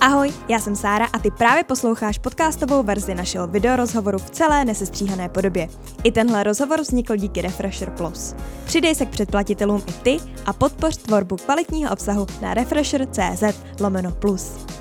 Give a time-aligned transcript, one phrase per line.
[0.00, 5.28] Ahoj, já jsem Sára a ty právě posloucháš podcastovou verzi našeho videorozhovoru v celé nesestříhané
[5.28, 5.68] podobě.
[6.04, 8.34] I tenhle rozhovor vznikl díky Refresher Plus.
[8.64, 10.16] Přidej se k předplatitelům i ty
[10.46, 13.44] a podpoř tvorbu kvalitního obsahu na refresher.cz
[13.80, 14.75] lomeno plus.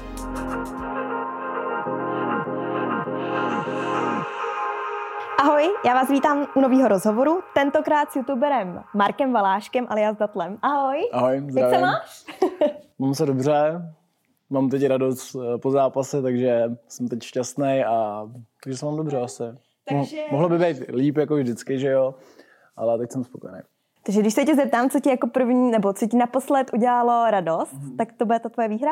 [5.85, 10.57] Já vás vítám u nového rozhovoru, tentokrát s youtuberem Markem Valáškem alias Datlem.
[10.61, 11.09] Ahoj.
[11.11, 11.57] Ahoj, zdravím.
[11.57, 12.25] Jak se máš?
[12.99, 13.81] Mám se dobře,
[14.49, 18.27] mám teď radost eh, po zápase, takže jsem teď šťastný a
[18.63, 19.43] takže se mám dobře asi.
[19.89, 22.15] Takže- Mohlo by být líp jako vždycky, že jo,
[22.75, 23.59] ale teď jsem spokojený.
[24.03, 27.75] Takže když se tě zeptám, co ti jako první, nebo co ti naposled udělalo radost,
[27.97, 28.91] tak to bude to tvoje výhra?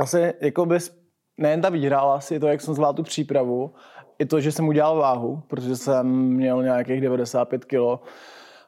[0.00, 0.96] Asi jako bys,
[1.38, 3.74] nejen ta výhra, ale asi to, jak jsem zvládl tu přípravu,
[4.18, 8.02] i to, že jsem udělal váhu, protože jsem měl nějakých 95 kg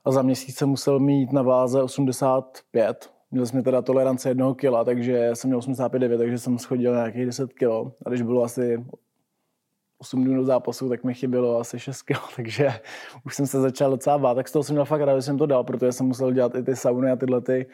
[0.05, 3.11] a za měsíc jsem musel mít na váze 85.
[3.31, 7.53] Měl jsem teda tolerance jednoho kila, takže jsem měl 85,9, takže jsem schodil nějakých 10
[7.53, 7.65] kg.
[8.07, 8.85] A když bylo asi
[9.99, 12.73] 8 dnů zápasu, tak mi chybělo asi 6 kg, takže
[13.25, 14.35] už jsem se začal docela bát.
[14.35, 16.55] Tak z toho jsem měl fakt rád, že jsem to dal, protože jsem musel dělat
[16.55, 17.67] i ty sauny a tyhle ty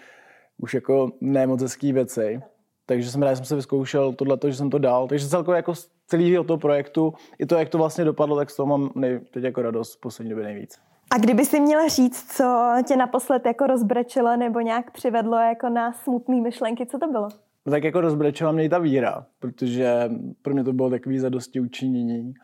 [0.59, 2.43] už jako nemoc hezký věci.
[2.87, 5.09] Takže jsem rád, že jsem se vyzkoušel tohleto, že jsem to dal.
[5.09, 8.57] Takže celkově jako z celého toho projektu, i to, jak to vlastně dopadlo, tak z
[8.57, 10.79] toho mám nej, teď jako radost v poslední době nejvíc.
[11.15, 15.93] A kdyby si měla říct, co tě naposled jako rozbrečelo nebo nějak přivedlo jako na
[15.93, 17.29] smutné myšlenky, co to bylo?
[17.67, 20.11] No tak jako rozbrečela mě i ta víra, protože
[20.43, 22.35] pro mě to bylo takový zadosti učinění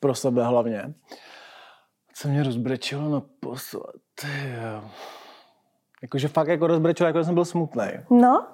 [0.00, 0.94] pro sebe hlavně.
[2.14, 4.26] Co mě rozbrečelo naposled?
[6.02, 7.86] Jakože fakt jako rozbrečelo, jako jsem byl smutný.
[8.10, 8.46] No,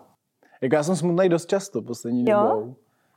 [0.62, 2.42] Jako já jsem smutný dost často poslední Jo?
[2.42, 2.74] dobou.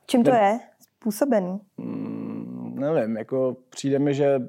[0.08, 1.60] čím to Ne- je způsobený?
[1.78, 4.40] Mm, nevím, jako přijde mi, že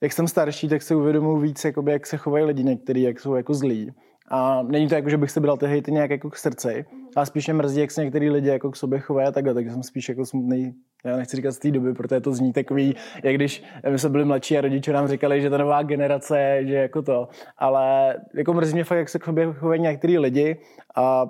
[0.00, 3.34] jak jsem starší, tak si uvědomuji víc, jakoby, jak se chovají lidi některý, jak jsou
[3.34, 3.92] jako zlí.
[4.28, 6.84] A není to jako, že bych si bral ty hejty nějak jako k srdci,
[7.16, 9.70] ale spíš mě mrzí, jak se některý lidi jako k sobě chovají a takhle, takže
[9.70, 10.74] jsem spíš jako smutný,
[11.04, 14.24] já nechci říkat z té doby, protože to zní takový, jak když my jsme byli
[14.24, 18.74] mladší a rodiče nám říkali, že ta nová generace že jako to, ale jako mrzí
[18.74, 20.60] mě fakt, jak se k sobě chovají některý lidi
[20.96, 21.26] a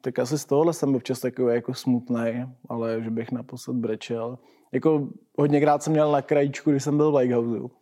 [0.00, 4.38] tak asi z tohohle jsem občas takový jako smutný, ale že bych naposled brečel.
[4.72, 7.74] Jako hodněkrát jsem měl na krajíčku, když jsem byl v Lighthouse,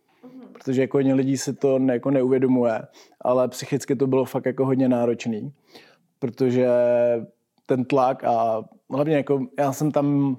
[0.53, 2.81] protože jako hodně lidí si to ne, jako neuvědomuje,
[3.21, 5.53] ale psychicky to bylo fakt jako hodně náročný,
[6.19, 6.67] protože
[7.65, 10.37] ten tlak a hlavně jako já jsem tam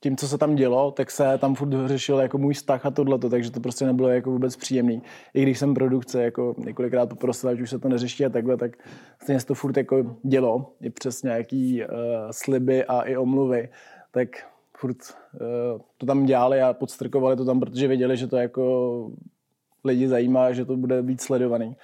[0.00, 3.30] tím, co se tam dělo, tak se tam furt řešil jako můj vztah a tohleto,
[3.30, 5.02] takže to prostě nebylo jako vůbec příjemný.
[5.34, 8.76] I když jsem produkce jako několikrát poprosil, ať už se to neřeší a takhle, tak
[9.22, 11.88] stejně se to furt jako dělo, i přes nějaký uh,
[12.30, 13.68] sliby a i omluvy,
[14.10, 14.28] tak
[14.76, 19.10] furt uh, to tam dělali a podstrkovali to tam, protože věděli, že to jako
[19.84, 21.76] lidi zajímá, že to bude víc sledovaný.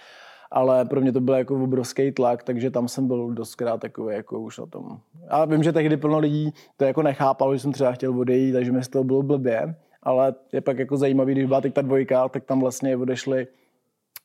[0.56, 4.40] Ale pro mě to byl jako obrovský tlak, takže tam jsem byl dostkrát takový jako
[4.40, 4.98] už na tom.
[5.28, 8.72] A vím, že tehdy plno lidí to jako nechápalo, že jsem třeba chtěl odejít, takže
[8.72, 9.74] mi z toho bylo blbě.
[10.02, 13.46] Ale je pak jako zajímavý, když byla teď ta dvojka, tak tam vlastně odešly,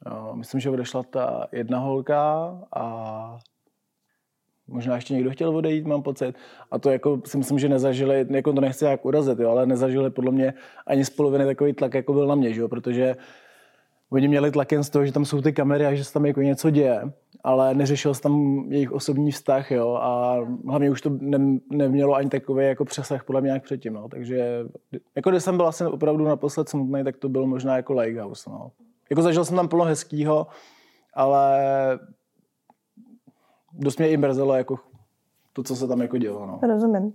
[0.05, 3.37] uh, myslím, že odešla ta jedna holka a
[4.67, 6.35] možná ještě někdo chtěl odejít, mám pocit.
[6.71, 10.09] A to jako si myslím, že nezažili, jako to nechci jak urazit, jo, ale nezažili
[10.09, 10.53] podle mě
[10.87, 13.15] ani z poloviny takový tlak, jako byl na mě, že jo, protože
[14.11, 16.25] oni měli tlak jen z toho, že tam jsou ty kamery a že se tam
[16.25, 17.01] jako něco děje,
[17.43, 20.37] ale neřešil se tam jejich osobní vztah, jo, a
[20.67, 24.65] hlavně už to ne, nemělo ani takový jako přesah podle mě jak předtím, no, takže
[25.15, 28.71] jako když jsem byl asi opravdu naposled smutný, tak to byl možná jako Lighthouse, no.
[29.09, 30.47] Jako zažil jsem tam plno hezkýho,
[31.13, 31.59] ale
[33.73, 34.79] dost mě i mrzelo jako
[35.53, 36.59] to, co se tam jako dělo, no.
[36.67, 37.13] Rozumím.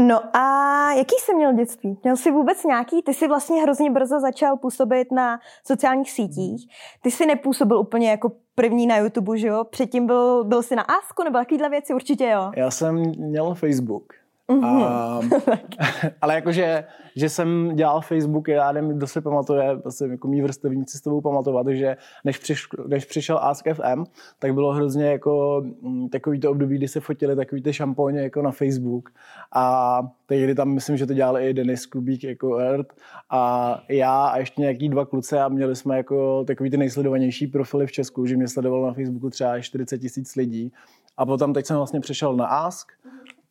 [0.00, 1.98] No a jaký jsi měl dětství?
[2.02, 3.02] Měl jsi vůbec nějaký?
[3.02, 6.68] Ty jsi vlastně hrozně brzo začal působit na sociálních sítích.
[7.02, 9.64] Ty jsi nepůsobil úplně jako první na YouTube, že jo?
[9.64, 11.94] Předtím byl, byl jsi na Asku nebo takovýhle věci?
[11.94, 12.50] Určitě jo.
[12.56, 14.19] Já jsem měl Facebook.
[14.50, 14.64] Mhm.
[14.64, 15.20] A,
[16.22, 16.84] ale jakože,
[17.16, 21.20] že jsem dělal Facebook, já nevím, kdo si pamatuje, asi jako mý vrstevníci s tebou
[21.20, 24.04] pamatovat, že než, přiš, než přišel Ask FM,
[24.38, 28.42] tak bylo hrozně jako mm, takový to období, kdy se fotili takový ty šampóně jako
[28.42, 29.10] na Facebook.
[29.54, 32.94] A tehdy tam myslím, že to dělali i Denis Kubík jako Earth
[33.30, 37.86] a já a ještě nějaký dva kluci a měli jsme jako takový ty nejsledovanější profily
[37.86, 40.72] v Česku, že mě sledovalo na Facebooku třeba 40 tisíc lidí.
[41.16, 42.92] A potom teď jsem vlastně přišel na Ask,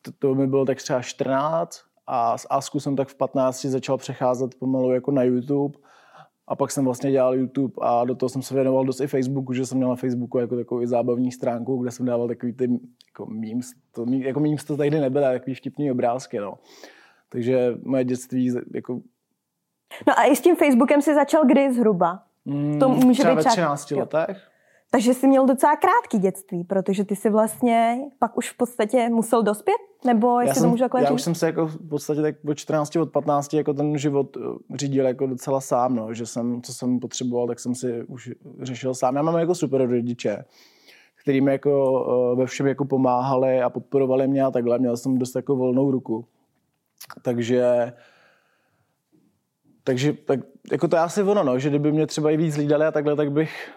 [0.02, 3.98] to, to mi bylo tak třeba 14 a z Asku jsem tak v 15 začal
[3.98, 5.78] přecházet pomalu jako na YouTube
[6.48, 9.52] a pak jsem vlastně dělal YouTube a do toho jsem se věnoval dost i Facebooku,
[9.52, 12.68] že jsem měl na Facebooku jako takovou i zábavní stránku, kde jsem dával takový ty
[13.08, 16.54] jako memes, to, jako memes to tehdy nebyly, takový vtipný obrázky, no.
[17.28, 19.00] Takže moje dětství jako
[20.06, 22.22] No a i s tím Facebookem si začal kdy zhruba?
[22.44, 23.98] Mm, To může třeba být ve třeba- 13 jo.
[23.98, 24.49] letech.
[24.92, 29.42] Takže jsi měl docela krátký dětství, protože ty si vlastně pak už v podstatě musel
[29.42, 29.76] dospět?
[30.04, 32.34] Nebo Já, jestli to jsem, můžu takhle já už jsem se jako v podstatě tak
[32.48, 34.40] od 14, od 15 jako ten život eh,
[34.76, 38.30] řídil jako docela sám, no, že jsem, co jsem potřeboval, tak jsem si už
[38.62, 39.16] řešil sám.
[39.16, 40.44] Já mám jako super rodiče,
[41.22, 44.78] který mi jako eh, ve všem jako pomáhali a podporovali mě a takhle.
[44.78, 46.24] Měl jsem dost jako volnou ruku.
[47.22, 47.92] Takže
[49.84, 50.40] takže tak,
[50.72, 53.16] jako to je asi ono, no, že kdyby mě třeba i víc hlídali a takhle,
[53.16, 53.70] tak bych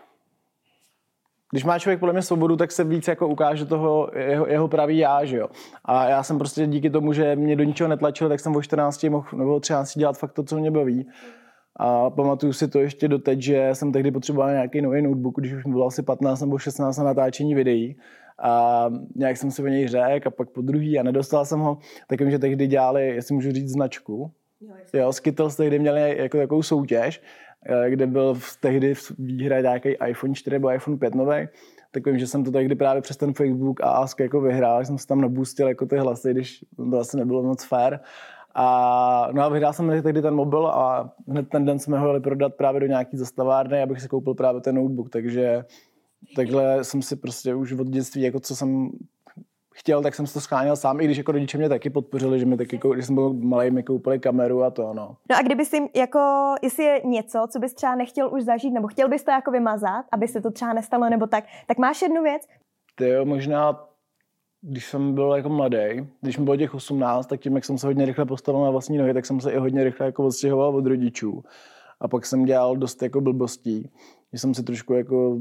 [1.53, 4.97] když má člověk podle mě svobodu, tak se víc jako ukáže toho jeho, jeho pravý
[4.97, 5.47] já, že jo.
[5.85, 9.03] A já jsem prostě díky tomu, že mě do ničeho netlačil, tak jsem o 14
[9.03, 11.07] mohl nebo o 13 dělat fakt to, co mě baví.
[11.75, 15.65] A pamatuju si to ještě doteď, že jsem tehdy potřeboval nějaký nový notebook, když už
[15.65, 17.97] mi bylo asi 15 nebo 16 na natáčení videí.
[18.43, 18.85] A
[19.15, 21.77] nějak jsem si o něj řekl a pak po druhý a nedostal jsem ho.
[22.07, 24.31] Tak vím, že tehdy dělali, jestli můžu říct značku,
[24.93, 27.21] Jo, Skittles tehdy měli jako takovou soutěž,
[27.89, 31.47] kde byl v, tehdy v výhra nějaký iPhone 4 nebo iPhone 5 nový.
[31.91, 34.97] Tak vím, že jsem to tehdy právě přes ten Facebook a Ask jako vyhrál, jsem
[34.97, 37.99] si tam nabustil jako ty hlasy, když to asi nebylo moc fair.
[38.55, 42.19] A, no a vyhrál jsem tehdy ten mobil a hned ten den jsme ho jeli
[42.19, 45.65] prodat právě do nějaký zastavárny, abych si koupil právě ten notebook, takže
[46.35, 48.89] takhle jsem si prostě už od dětství, jako co jsem
[49.73, 52.45] chtěl, tak jsem si to scháněl sám, i když jako rodiče mě taky podpořili, že
[52.45, 55.15] mi taky, když jsem byl malý, mi koupili kameru a to, no.
[55.29, 58.87] No a kdyby si jako, jestli je něco, co bys třeba nechtěl už zažít, nebo
[58.87, 62.23] chtěl bys to jako vymazat, aby se to třeba nestalo, nebo tak, tak máš jednu
[62.23, 62.41] věc,
[62.95, 63.87] Ty jo, možná,
[64.61, 67.87] když jsem byl jako mladý, když mi bylo těch 18, tak tím, jak jsem se
[67.87, 70.85] hodně rychle postavil na vlastní nohy, tak jsem se i hodně rychle jako odstěhoval od
[70.85, 71.43] rodičů.
[71.99, 73.89] A pak jsem dělal dost jako blbostí,
[74.33, 75.37] že jsem si trošku jako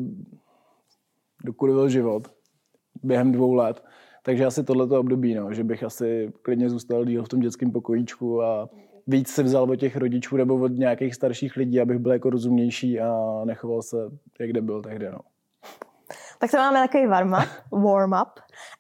[1.45, 2.33] dokurvil život
[3.03, 3.85] během dvou let.
[4.23, 8.43] Takže asi tohleto období, no, že bych asi klidně zůstal díl v tom dětském pokojíčku
[8.43, 8.69] a
[9.07, 13.01] víc si vzal od těch rodičů nebo od nějakých starších lidí, abych byl jako rozumnější
[13.01, 13.97] a nechoval se,
[14.41, 15.11] jak byl tehdy.
[15.11, 15.19] No.
[16.39, 18.29] tak se máme takový warm-up, warm-up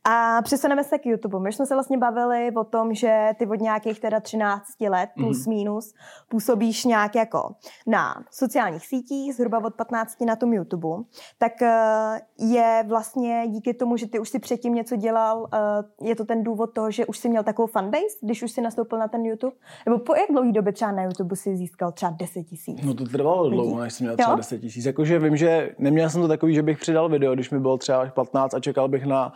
[0.05, 1.39] a přesuneme se k YouTube.
[1.39, 5.47] My jsme se vlastně bavili o tom, že ty od nějakých teda 13 let plus
[5.47, 5.95] minus
[6.29, 7.55] působíš nějak jako
[7.87, 11.05] na sociálních sítích, zhruba od 15 na tom YouTube.
[11.39, 16.17] Tak eh, je vlastně díky tomu, že ty už si předtím něco dělal, eh, je
[16.17, 19.09] to ten důvod toho, že už si měl takovou fanbase, když už si nastoupil na
[19.09, 19.57] ten YouTube?
[19.87, 22.83] Nebo po jak dlouhý době třeba na YouTube si získal třeba 10 tisíc?
[22.83, 24.37] No to trvalo dlouho, než jsem měl třeba Jo?
[24.37, 24.85] 10 tisíc.
[24.85, 28.07] Jakože vím, že neměl jsem to takový, že bych přidal video, když mi bylo třeba
[28.07, 29.33] 15 a čekal bych na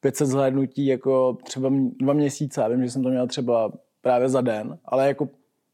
[0.00, 2.68] 500 zhlédnutí jako třeba dva měsíce.
[2.68, 3.72] Vím, že jsem to měl třeba
[4.02, 5.28] právě za den, ale jako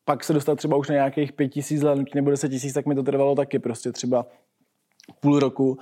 [0.05, 3.03] pak se dostat třeba už na nějakých 5000 zhlédnutí nebo 10 tisíc, tak mi to
[3.03, 4.27] trvalo taky prostě třeba
[5.21, 5.79] půl roku.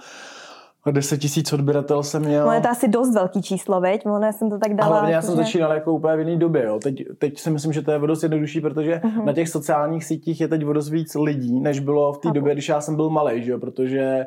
[0.84, 2.46] A 10 tisíc odběratel jsem měl.
[2.46, 4.06] No je to asi dost velký číslo, veď?
[4.06, 4.90] Ono já jsem to tak dala.
[4.90, 6.64] hlavně já jsem začínal jako úplně v jiné době.
[6.64, 6.78] Jo.
[6.82, 9.24] Teď, teď si myslím, že to je o dost jednodušší, protože uh-huh.
[9.24, 12.52] na těch sociálních sítích je teď o dost víc lidí, než bylo v té době,
[12.52, 13.58] když já jsem byl malý, že jo?
[13.58, 14.26] protože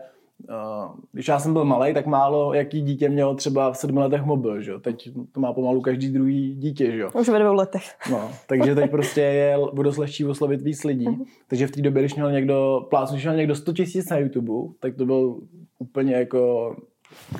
[1.11, 4.61] když já jsem byl malý, tak málo jaký dítě mělo třeba v sedmi letech mobil.
[4.61, 4.79] Že jo?
[4.79, 6.91] Teď to má pomalu každý druhý dítě.
[6.91, 7.09] Že jo?
[7.19, 7.83] Už ve dvou letech.
[8.11, 11.07] No, takže teď prostě je dost lehčí oslovit víc lidí.
[11.47, 14.73] Takže v té době, když měl někdo, plácnu, když měl někdo 100 tisíc na YouTube,
[14.79, 15.39] tak to byl
[15.79, 16.75] úplně jako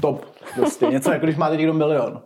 [0.01, 0.25] top.
[0.56, 0.86] Prostě.
[0.86, 2.21] Něco jako když máte někdo milion.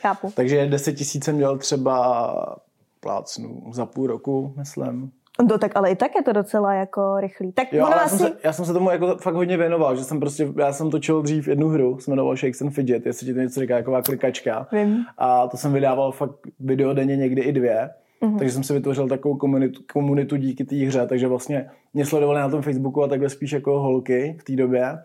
[0.00, 0.32] Chápu.
[0.34, 2.56] Takže 10 tisíc jsem měl třeba
[3.00, 5.10] plácnu za půl roku, myslím.
[5.48, 7.52] No tak ale i tak je to docela jako rychlý.
[7.52, 8.16] Tak Jo, ono já, asi...
[8.16, 10.90] jsem se, já jsem se tomu jako fakt hodně věnoval, že jsem prostě, já jsem
[10.90, 14.02] točil dřív jednu hru, se jmenoval Shakes and Fidget, jestli ti to něco říká, jako
[14.04, 14.66] klikačka.
[14.72, 15.04] Vím.
[15.18, 17.90] A to jsem vydával fakt video denně někdy i dvě.
[18.20, 18.34] Mhm.
[18.34, 18.38] Mm-hmm.
[18.38, 22.48] Takže jsem si vytvořil takovou komunitu, komunitu díky té hře, takže vlastně mě sledovali na
[22.48, 24.98] tom Facebooku a takhle spíš jako holky v té době,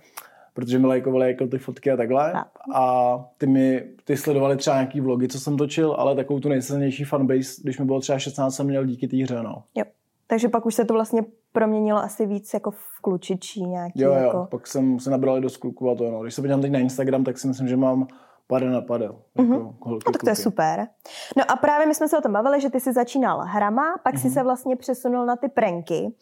[0.54, 2.32] protože mi lajkovali jako ty fotky a takhle.
[2.32, 2.76] Chápu.
[2.76, 7.04] A ty mi, ty sledovali třeba nějaký vlogy, co jsem točil, ale takovou tu nejsilnější
[7.04, 9.64] fanbase, když mi bylo třeba 16, jsem měl díky té hře, no.
[9.76, 9.84] Jo.
[10.28, 14.02] Takže pak už se to vlastně proměnilo asi víc jako v klučičí nějaký.
[14.02, 14.48] Jo, jo, jako...
[14.52, 16.22] pak jsem se nabral do kluků a to, no.
[16.22, 18.08] Když se podívám teď na Instagram, tak si myslím, že mám
[18.48, 19.06] pade na pade.
[19.06, 19.76] Jako mm-hmm.
[19.82, 20.88] holky, No tak to je super.
[21.38, 24.14] No a právě my jsme se o tom bavili, že ty jsi začínal hrama, pak
[24.14, 24.22] Mhm.
[24.22, 26.16] si se vlastně přesunul na ty pranky.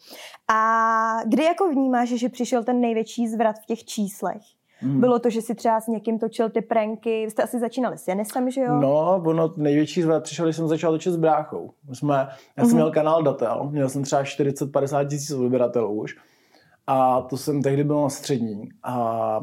[0.54, 4.42] A kdy jako vnímáš, že přišel ten největší zvrat v těch číslech?
[4.82, 5.00] Mhm.
[5.00, 8.08] Bylo to, že si třeba s někým točil ty pranky, vy jste asi začínali s
[8.08, 8.74] Janisem, že jo?
[8.80, 11.70] No, ono největší zvrat přišel, když jsem začal točit s bráchou.
[11.88, 12.14] My jsme,
[12.56, 12.74] já jsem Mhm.
[12.76, 16.16] měl kanál Datel, měl jsem třeba 40-50 tisíc odběratelů už.
[16.86, 18.68] A to jsem tehdy byl na střední.
[18.82, 19.40] A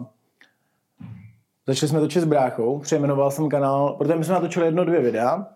[1.68, 5.48] začali jsme točit s bráchou, přejmenoval jsem kanál, protože my jsme natočili jedno, dvě videa.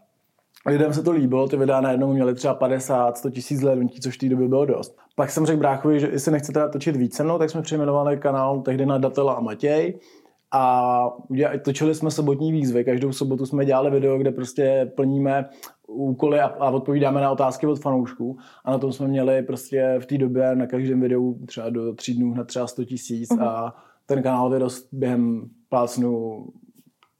[0.65, 4.17] Lidem se to líbilo, ty videa najednou měly třeba 50, 100 tisíc zhlédnutí, což v
[4.17, 4.97] té době bylo dost.
[5.15, 8.17] Pak jsem řekl bráchovi, že jestli nechce teda točit víc se mnou, tak jsme přejmenovali
[8.17, 9.99] kanál tehdy na Datela a Matěj.
[10.51, 11.09] a
[11.63, 12.83] točili jsme sobotní výzvy.
[12.83, 15.49] Každou sobotu jsme dělali video, kde prostě plníme
[15.87, 18.37] úkoly a, a odpovídáme na otázky od fanoušků.
[18.65, 22.13] A na tom jsme měli prostě v té době na každém videu třeba do tří
[22.13, 23.43] dnů na třeba 100 tisíc uh-huh.
[23.43, 26.45] a ten kanál vyrost během plácnu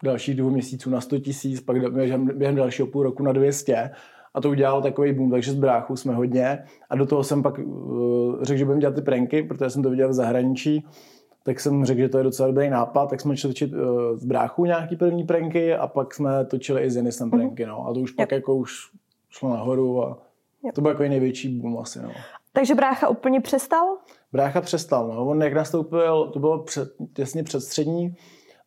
[0.06, 3.92] dalších dvou měsíců na 100 tisíc, pak během, během dalšího půl roku na 200
[4.34, 7.60] a to udělalo takový boom, takže z bráchu jsme hodně a do toho jsem pak
[7.60, 10.86] uh, řekl, že budeme dělat ty pranky, protože jsem to viděl v zahraničí,
[11.44, 13.80] tak jsem řekl, že to je docela dobrý nápad, tak jsme začali točit uh,
[14.16, 17.40] z bráchu nějaký první pranky a pak jsme točili i s Jenisem mhm.
[17.40, 17.88] pranky, no.
[17.88, 18.18] A to už yep.
[18.18, 18.72] pak jako už
[19.30, 20.18] šlo nahoru a
[20.64, 20.76] yep.
[20.76, 22.12] to byl jako největší boom asi, no.
[22.54, 23.98] Takže brácha úplně přestal?
[24.34, 25.26] Brácha přestal, no.
[25.26, 28.16] On jak nastoupil, to bylo před, těsně před střední,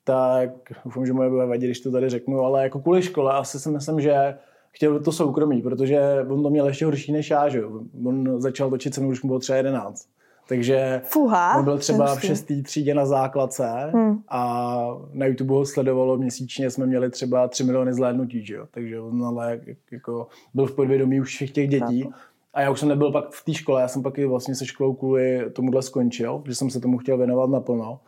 [0.08, 0.50] tak
[0.84, 3.70] doufám, že moje bude vadit, když to tady řeknu, ale jako kvůli škole asi si
[3.70, 4.34] myslím, že
[4.70, 7.62] chtěl to soukromí, protože on to měl ještě horší než já, že
[8.04, 10.08] On začal točit se mnou, když mu bylo třeba 11.
[10.48, 14.18] Takže Fuha, on byl třeba v šestý třídě na základce hmm.
[14.28, 14.74] a
[15.12, 18.66] na YouTube ho sledovalo měsíčně, jsme měli třeba 3 miliony zhlédnutí, že jo?
[18.70, 19.60] takže on ale
[19.92, 22.08] jako byl v podvědomí už všech těch dětí.
[22.54, 24.66] A já už jsem nebyl pak v té škole, já jsem pak i vlastně se
[24.66, 28.00] školou kvůli tomuhle skončil, že jsem se tomu chtěl věnovat naplno.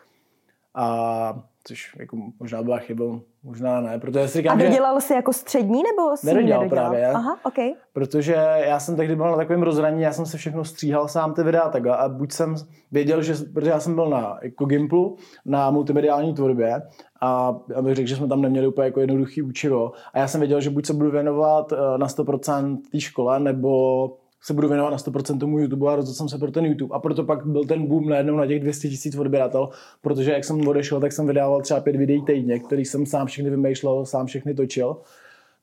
[0.75, 3.05] A což jako možná byla chyba,
[3.43, 5.07] možná ne, protože si říkám, A dodělal že...
[5.07, 6.90] jsi jako střední nebo jsi nedodělal, nedodělal?
[6.90, 7.07] právě.
[7.07, 7.73] Aha, okay.
[7.93, 8.33] Protože
[8.67, 11.69] já jsem tehdy byl na takovém rozhraní, já jsem se všechno stříhal sám ty videa
[11.69, 12.55] takhle a buď jsem
[12.93, 16.83] věděl, že, protože já jsem byl na jako Gimplu, na multimediální tvorbě
[17.21, 20.61] a abych řekl, že jsme tam neměli úplně jako jednoduchý učivo a já jsem věděl,
[20.61, 24.05] že buď se budu věnovat eh, na 100% té škole, nebo
[24.42, 26.94] se budu věnovat na 100% tomu YouTube a rozhodl jsem se pro ten YouTube.
[26.94, 29.68] A proto pak byl ten boom najednou na těch 200 tisíc odběratel,
[30.00, 33.50] protože jak jsem odešel, tak jsem vydával třeba pět videí týdně, který jsem sám všechny
[33.50, 34.97] vymýšlel, sám všechny točil.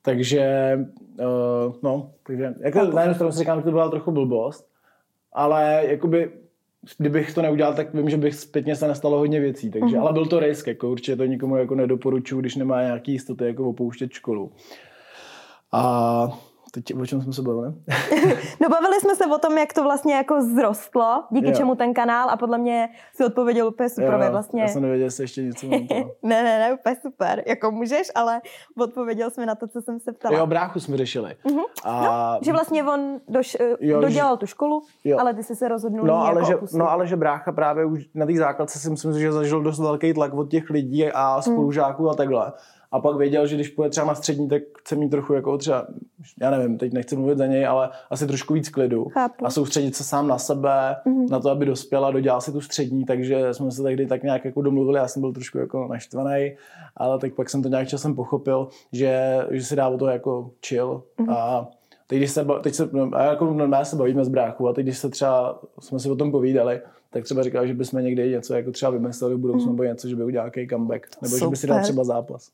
[0.02, 0.78] Takže,
[1.20, 4.68] uh, no, takže, jako na jednu stranu si říkám, že to byla trochu blbost,
[5.32, 6.30] ale jakoby,
[6.98, 10.00] kdybych to neudělal, tak vím, že bych zpětně se nestalo hodně věcí, takže, mm-hmm.
[10.00, 13.68] ale byl to risk, jako určitě to nikomu jako nedoporučuju, když nemá nějaký jistoty, jako
[13.68, 14.52] opouštět školu.
[15.72, 16.38] A
[16.84, 17.66] Teď o čem jsme se bavili?
[18.60, 21.54] no bavili jsme se o tom, jak to vlastně jako zrostlo, díky jo.
[21.56, 24.20] čemu ten kanál a podle mě si odpověděl úplně super.
[24.22, 24.62] Jo, vlastně.
[24.62, 25.80] Já jsem nevěděl, jestli ještě něco mám
[26.22, 27.42] Ne, ne, ne, úplně super.
[27.46, 28.40] Jako můžeš, ale
[28.78, 30.38] odpověděl jsme na to, co jsem se ptala.
[30.38, 31.36] Jo, bráchu jsme řešili.
[31.44, 31.64] Uh-huh.
[31.84, 32.02] A...
[32.02, 34.38] No, že vlastně on doš, jo, dodělal že...
[34.38, 35.18] tu školu, jo.
[35.20, 38.04] ale ty jsi se rozhodnul no, ale jako že, No ale že brácha právě už
[38.14, 41.42] na té základce si myslím, že zažil dost velký tlak od těch lidí a hmm.
[41.42, 42.10] spolužáků hmm.
[42.10, 42.52] a takhle
[42.90, 45.86] a pak věděl, že když půjde třeba na střední, tak chce mít trochu jako třeba,
[46.40, 49.46] já nevím, teď nechci mluvit za něj, ale asi trošku víc klidu Chápu.
[49.46, 51.30] a soustředit se sám na sebe, mm-hmm.
[51.30, 54.62] na to, aby dospěla, dodělal si tu střední, takže jsme se tehdy tak nějak jako
[54.62, 56.56] domluvili, já jsem byl trošku jako naštvaný,
[56.96, 60.50] ale tak pak jsem to nějak časem pochopil, že, že si dá o to jako
[60.66, 61.32] chill mm-hmm.
[61.32, 61.68] a
[62.06, 64.98] teď, když se, teď se, a jako normálně se bavíme z bráchu a teď, když
[64.98, 66.80] se třeba, jsme si o tom povídali,
[67.10, 69.76] tak třeba říkal, že bychom někdy něco jako třeba vymysleli v budoucnu, mm.
[69.76, 71.46] nebo něco, že by udělal nějaký comeback, nebo Super.
[71.46, 72.50] že by si dal třeba zápas.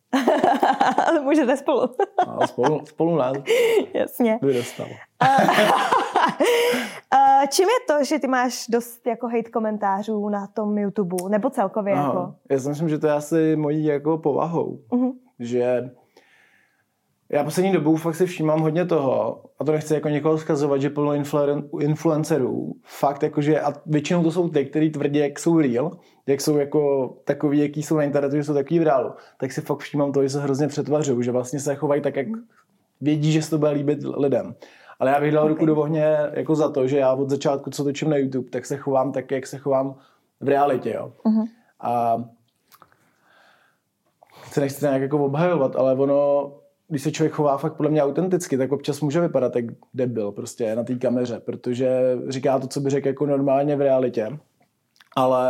[1.07, 1.81] Ale můžete spolu.
[2.27, 3.33] no, spolu, spolu ne.
[3.95, 4.39] Jasně.
[4.43, 4.87] By dostal.
[7.51, 11.95] Čím je to, že ty máš dost jako hate komentářů na tom YouTube, nebo celkově
[11.95, 12.07] Aha.
[12.07, 12.35] jako?
[12.51, 15.13] Já si myslím, že to je asi mojí jako povahou, uh-huh.
[15.39, 15.91] že
[17.29, 20.91] já poslední dobou fakt si všímám hodně toho, a to nechci jako někoho zkazovat, že
[20.91, 21.13] plno
[21.81, 25.91] influencerů, fakt jakože, a většinou to jsou ty, kteří tvrdí, jak jsou real,
[26.27, 29.61] jak jsou jako takový, jaký jsou na internetu, že jsou takový v reálu, tak si
[29.61, 32.27] fakt všímám to, že se hrozně přetvařují, že vlastně se chovají tak, jak
[33.01, 34.55] vědí, že se to bude líbit lidem.
[34.99, 35.55] Ale já bych dal okay.
[35.55, 38.67] ruku do ohně jako za to, že já od začátku, co točím na YouTube, tak
[38.67, 39.95] se chovám tak, jak se chovám
[40.41, 41.13] v realitě, jo.
[41.25, 41.45] Uh-huh.
[41.81, 42.25] A
[44.53, 46.53] se nechci nějak jako obhajovat, ale ono,
[46.89, 49.65] když se člověk chová fakt podle mě autenticky, tak občas může vypadat jak
[49.95, 54.39] debil prostě na té kameře, protože říká to, co by řekl jako normálně v realitě.
[55.17, 55.49] Ale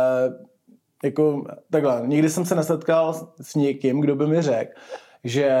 [1.03, 4.71] jako takhle, nikdy jsem se nesetkal s někým, kdo by mi řekl,
[5.23, 5.51] že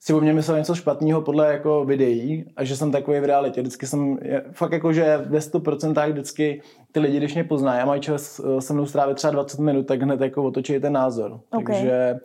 [0.00, 3.60] si o mě myslel něco špatného podle jako videí a že jsem takový v realitě.
[3.60, 4.18] Vždycky jsem,
[4.52, 6.62] fakt jako, že ve 100% vždycky
[6.92, 9.86] ty lidi, když mě poznají a mají čas eh, se mnou strávit třeba 20 minut,
[9.86, 11.40] tak hned jako otočí ten názor.
[11.50, 11.64] Okay.
[11.64, 12.16] Takže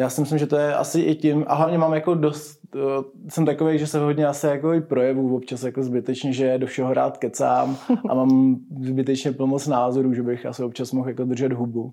[0.00, 2.80] já si myslím, že to je asi i tím, a hlavně mám jako dost, uh,
[3.28, 6.94] jsem takový, že se hodně asi jako i projevu občas jako zbytečně, že do všeho
[6.94, 7.76] rád kecám
[8.08, 11.92] a mám zbytečně plnost názorů, že bych asi občas mohl jako držet hubu.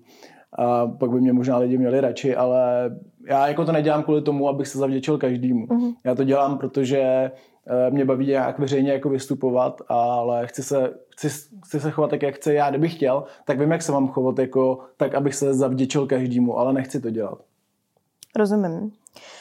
[0.58, 2.90] A pak by mě možná lidi měli radši, ale
[3.28, 5.66] já jako to nedělám kvůli tomu, abych se zavděčil každému.
[5.66, 5.94] Uh-huh.
[6.04, 7.30] Já to dělám, protože
[7.88, 11.28] uh, mě baví nějak veřejně jako vystupovat, ale chci se, chci,
[11.64, 12.70] chci se chovat tak, jak chci já.
[12.70, 16.72] Kdybych chtěl, tak vím, jak se mám chovat jako tak, abych se zavděčil každému, ale
[16.72, 17.38] nechci to dělat.
[18.38, 18.92] Rozumím.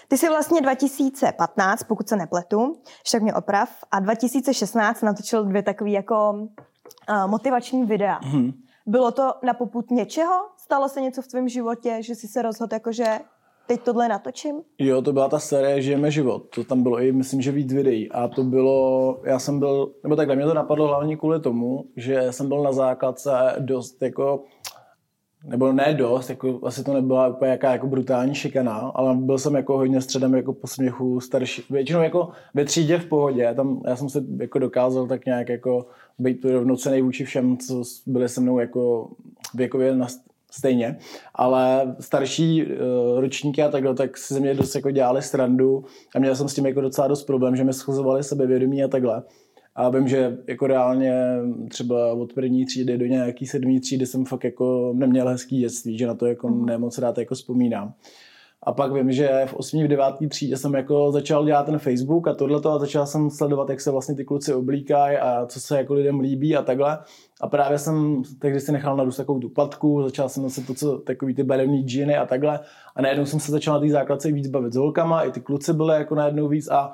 [0.07, 5.89] Ty jsi vlastně 2015, pokud se nepletu, však mě oprav, a 2016 natočil dvě takové
[5.89, 8.19] jako uh, motivační videa.
[8.19, 8.53] Mm-hmm.
[8.85, 10.33] Bylo to na poput něčeho?
[10.57, 13.19] Stalo se něco v tvém životě, že jsi se rozhodl jako, že
[13.67, 14.61] teď tohle natočím?
[14.79, 16.49] Jo, to byla ta série Žijeme život.
[16.55, 18.11] To tam bylo i, myslím, že víc videí.
[18.11, 22.27] A to bylo, já jsem byl, nebo takhle, mě to napadlo hlavně kvůli tomu, že
[22.31, 24.43] jsem byl na základce dost jako
[25.47, 29.55] nebo ne dost, jako asi to nebyla úplně jaká jako brutální šikana, ale byl jsem
[29.55, 34.09] jako hodně středem jako posměchu starší, většinou jako ve třídě v pohodě, tam já jsem
[34.09, 35.85] se jako dokázal tak nějak jako
[36.19, 39.09] být rovnocený vůči všem, co byli se mnou jako
[39.53, 40.07] věkově na,
[40.51, 40.97] stejně,
[41.35, 42.71] ale starší uh,
[43.19, 45.85] ročníky a takhle, tak si ze mě dost jako dělali srandu
[46.15, 49.23] a měl jsem s tím jako docela dost problém, že mi schozovali sebevědomí a takhle.
[49.77, 51.13] A vím, že jako reálně
[51.69, 56.07] třeba od první třídy do nějaký sedmý třídy jsem fakt jako neměl hezký dětství, že
[56.07, 56.65] na to jako mm.
[56.65, 57.93] nemoc rád jako vzpomínám.
[58.63, 59.83] A pak vím, že v 8.
[59.83, 60.05] v 9.
[60.29, 63.91] třídě jsem jako začal dělat ten Facebook a tohleto a začal jsem sledovat, jak se
[63.91, 66.99] vlastně ty kluci oblíkají a co se jako lidem líbí a takhle.
[67.41, 70.97] A právě jsem tehdy si nechal narůst takovou tu platku, začal jsem nosit to, co,
[70.97, 72.59] takový ty barevný džiny a takhle.
[72.95, 75.73] A najednou jsem se začal na té základce víc bavit s holkama, i ty kluci
[75.73, 76.93] byly jako najednou víc a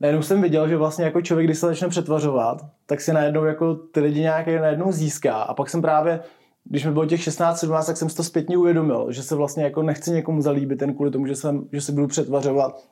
[0.00, 3.74] najednou jsem viděl, že vlastně jako člověk, když se začne přetvařovat, tak si najednou jako
[3.74, 5.34] ty lidi nějak najednou získá.
[5.34, 6.20] A pak jsem právě,
[6.64, 9.82] když mi bylo těch 16-17, tak jsem si to zpětně uvědomil, že se vlastně jako
[9.82, 12.84] nechci někomu zalíbit ten kvůli tomu, že, jsem, že se budu přetvařovat,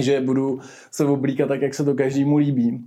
[0.00, 2.84] že budu se oblíkat tak, jak se to každému líbí.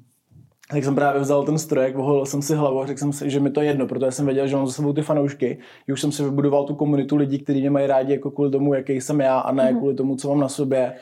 [0.71, 3.39] Tak jsem právě vzal ten strojek, voholil jsem si hlavu a řekl jsem si, že
[3.39, 5.59] mi to jedno, protože jsem věděl, že mám za sebou ty fanoušky.
[5.93, 9.01] Už jsem si vybudoval tu komunitu lidí, kteří mě mají rádi jako kvůli tomu, jaký
[9.01, 9.77] jsem já a ne mm-hmm.
[9.77, 10.93] kvůli tomu, co mám na sobě,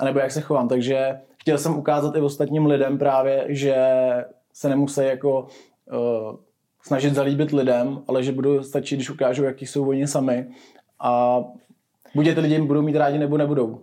[0.00, 0.68] anebo jak se chovám.
[0.68, 3.76] Takže chtěl jsem ukázat i ostatním lidem právě, že
[4.52, 5.46] se nemusí jako
[5.92, 6.36] uh,
[6.82, 10.46] snažit zalíbit lidem, ale že budou stačit, když ukážou, jaký jsou oni sami
[11.00, 11.40] a
[12.14, 13.80] buď ty lidi budou mít rádi nebo nebudou.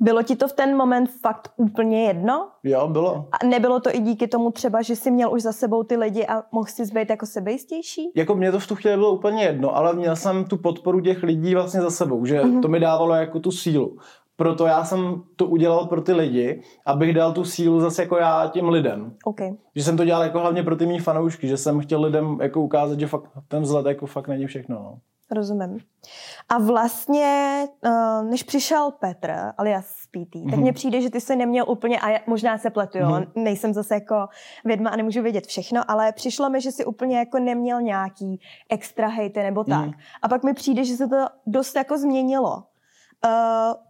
[0.00, 2.48] Bylo ti to v ten moment fakt úplně jedno?
[2.64, 3.28] Jo, bylo.
[3.32, 6.26] A nebylo to i díky tomu třeba, že jsi měl už za sebou ty lidi
[6.26, 8.10] a mohl si být jako sebejistější?
[8.14, 11.22] Jako mě to v tu chvíli bylo úplně jedno, ale měl jsem tu podporu těch
[11.22, 12.62] lidí vlastně za sebou, že mm-hmm.
[12.62, 13.98] to mi dávalo jako tu sílu
[14.40, 18.50] proto já jsem to udělal pro ty lidi, abych dal tu sílu zase jako já
[18.52, 19.12] těm lidem.
[19.24, 19.50] Okay.
[19.76, 22.60] Že jsem to dělal jako hlavně pro ty mý fanoušky, že jsem chtěl lidem jako
[22.60, 24.74] ukázat, že fakt ten vzhled jako fakt není všechno.
[24.74, 24.98] No.
[25.30, 25.78] Rozumím.
[26.48, 30.74] A vlastně, eh, než přišel Petr, alias PT, tak mně mhm.
[30.74, 33.26] přijde, že ty se neměl úplně, a možná se pletu, jo, mm-hmm.
[33.34, 34.28] nejsem zase jako
[34.64, 39.08] vědma a nemůžu vědět všechno, ale přišlo mi, že si úplně jako neměl nějaký extra
[39.08, 39.86] hejty nebo tak.
[39.86, 39.94] Mm-hmm.
[40.22, 42.62] A pak mi přijde, že se to dost jako změnilo.
[43.24, 43.89] Uh.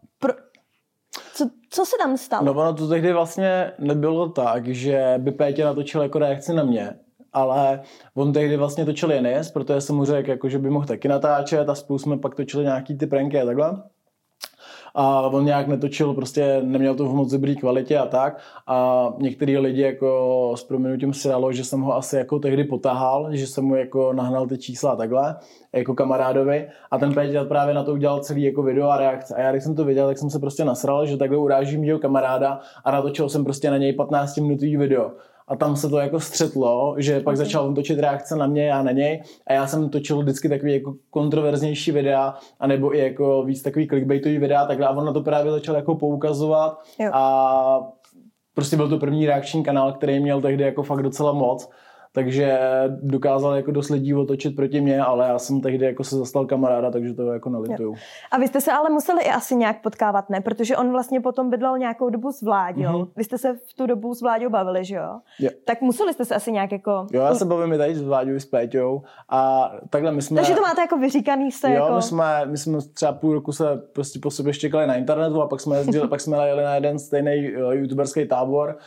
[1.34, 2.44] Co, co se tam stalo?
[2.44, 6.94] No ono to tehdy vlastně nebylo tak, že by Pétě natočil jako reakci na mě,
[7.32, 7.80] ale
[8.14, 11.68] on tehdy vlastně točil Jenis, protože jsem mu řekl, jako, že by mohl taky natáčet
[11.68, 13.82] a spolu jsme pak točili nějaký ty pranky a takhle
[14.94, 18.38] a on nějak netočil, prostě neměl to v moc dobrý kvalitě a tak.
[18.66, 23.28] A některý lidi jako s proměnutím si dalo, že jsem ho asi jako tehdy potahal,
[23.32, 25.36] že jsem mu jako nahnal ty čísla a takhle,
[25.72, 26.68] jako kamarádovi.
[26.90, 29.34] A ten Péťa právě na to udělal celý jako video a reakce.
[29.34, 31.98] A já když jsem to viděl, tak jsem se prostě nasral, že takhle urážím jeho
[31.98, 35.10] kamaráda a natočil jsem prostě na něj 15 minutový video
[35.50, 38.82] a tam se to jako střetlo, že pak začal on točit reakce na mě, já
[38.82, 39.22] na něj.
[39.46, 44.38] A já jsem točil vždycky takový jako kontroverznější videa, anebo i jako víc takový clickbaitový
[44.38, 44.86] videa, takhle.
[44.86, 46.78] A on na to právě začal jako poukazovat.
[46.98, 47.10] Jo.
[47.12, 47.80] a
[48.54, 51.70] prostě byl to první reakční kanál, který měl tehdy jako fakt docela moc
[52.12, 52.58] takže
[53.02, 56.90] dokázal jako dost lidí otočit proti mě, ale já jsem tehdy jako se zastal kamaráda,
[56.90, 57.94] takže to jako nelituju.
[58.30, 60.40] A vy jste se ale museli i asi nějak potkávat, ne?
[60.40, 62.82] Protože on vlastně potom bydlel nějakou dobu s Vláďou.
[62.82, 63.08] Mm-hmm.
[63.16, 65.18] Vy jste se v tu dobu s Vláďou bavili, že jo?
[65.38, 65.54] Yeah.
[65.64, 67.06] Tak museli jste se asi nějak jako...
[67.12, 70.36] Jo, já se bavím i tady s Vláďou s Péťou a takhle my jsme...
[70.36, 71.96] Takže to máte jako vyříkaný se jo, jako...
[71.96, 75.48] my jsme, my jsme třeba půl roku se prostě po sobě štěkali na internetu a
[75.48, 78.78] pak jsme jezdili, pak jsme jeli na jeden stejný uh, youtuberský tábor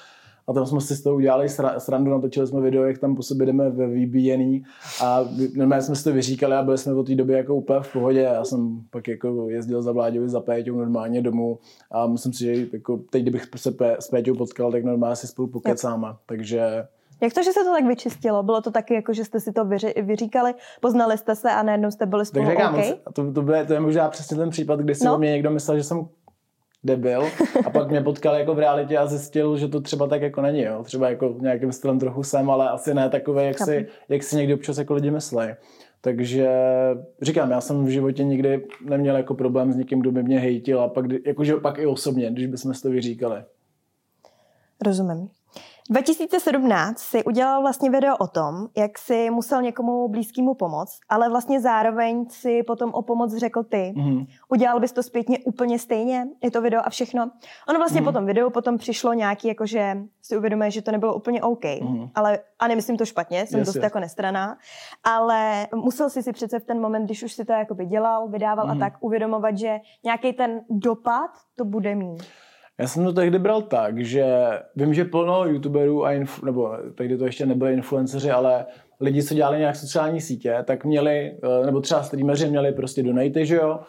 [0.47, 3.45] a tam jsme si z toho udělali srandu, natočili jsme video, jak tam po sobě
[3.45, 4.63] jdeme ve vybíjený
[5.03, 5.25] a
[5.55, 8.19] normálně jsme si to vyříkali a byli jsme od té doby jako úplně v pohodě.
[8.19, 11.59] Já jsem pak jako jezdil za Vláďovi za Péťou normálně domů
[11.91, 15.47] a myslím si, že jako teď, kdybych se s Péťou potkal, tak normálně si spolu
[15.47, 16.07] pokecáme.
[16.25, 16.87] Takže
[17.21, 18.43] jak to, že se to tak vyčistilo?
[18.43, 21.91] Bylo to taky jako, že jste si to vyři, vyříkali, poznali jste se a najednou
[21.91, 22.93] jste byli spolu tak říkám, okay?
[23.13, 25.15] to, to, bude, to je možná přesně ten případ, kdy si no.
[25.15, 26.07] o mě někdo myslel, že jsem
[26.83, 27.23] debil
[27.65, 30.61] a pak mě potkal jako v realitě a zjistil, že to třeba tak jako není,
[30.61, 30.83] jo.
[30.83, 34.53] Třeba jako nějakým stylem trochu jsem, ale asi ne takové, jak si, jak si někdy
[34.53, 35.45] občas jako lidi myslí.
[36.01, 36.49] Takže
[37.21, 40.81] říkám, já jsem v životě nikdy neměl jako problém s někým, kdo by mě hejtil
[40.81, 43.43] a pak, jakože pak i osobně, když bychom si to vyříkali.
[44.85, 45.29] Rozumím.
[45.89, 51.61] 2017 si udělal vlastně video o tom, jak si musel někomu blízkému pomoct, ale vlastně
[51.61, 53.93] zároveň si potom o pomoc řekl ty.
[53.97, 54.27] Mm-hmm.
[54.49, 57.31] Udělal bys to zpětně úplně stejně, je to video a všechno.
[57.69, 58.05] Ono vlastně mm-hmm.
[58.05, 62.09] po tom videu potom přišlo nějaký, jakože si uvědomuje, že to nebylo úplně OK, mm-hmm.
[62.15, 63.83] ale a nemyslím to špatně, jsem yes, dost yes.
[63.83, 64.57] jako nestraná,
[65.03, 68.65] ale musel si si přece v ten moment, když už si to jakoby dělal, vydával
[68.65, 68.71] mm-hmm.
[68.71, 68.79] a mhm.
[68.79, 72.23] tak, uvědomovat, že nějaký ten dopad to bude mít.
[72.79, 74.25] Já jsem to tehdy bral tak, že
[74.75, 78.65] vím, že plno youtuberů, a inf- nebo tehdy to ještě nebyli influenceři, ale
[78.99, 83.45] lidi, co dělali nějak sociální sítě, tak měli, eh, nebo třeba streameři měli prostě donaty,
[83.45, 83.79] že jo.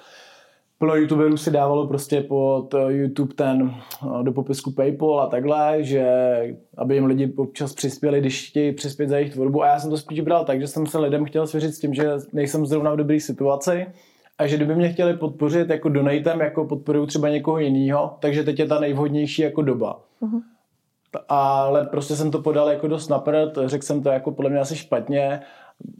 [0.78, 5.82] Plno youtuberů si dávalo prostě pod eh, YouTube ten eh, do popisku Paypal a takhle,
[5.82, 6.06] že
[6.76, 9.62] aby jim lidi občas přispěli, když chtějí přispět za jejich tvorbu.
[9.62, 11.94] A já jsem to spíš bral tak, že jsem se lidem chtěl svěřit s tím,
[11.94, 13.86] že nejsem zrovna v dobré situaci,
[14.38, 18.58] a že kdyby mě chtěli podpořit jako donatem, jako podporují třeba někoho jiného, takže teď
[18.58, 20.00] je ta nejvhodnější jako doba.
[20.22, 20.42] Uh-huh.
[21.28, 24.76] Ale prostě jsem to podal jako dost napřed, řekl jsem to jako podle mě asi
[24.76, 25.40] špatně,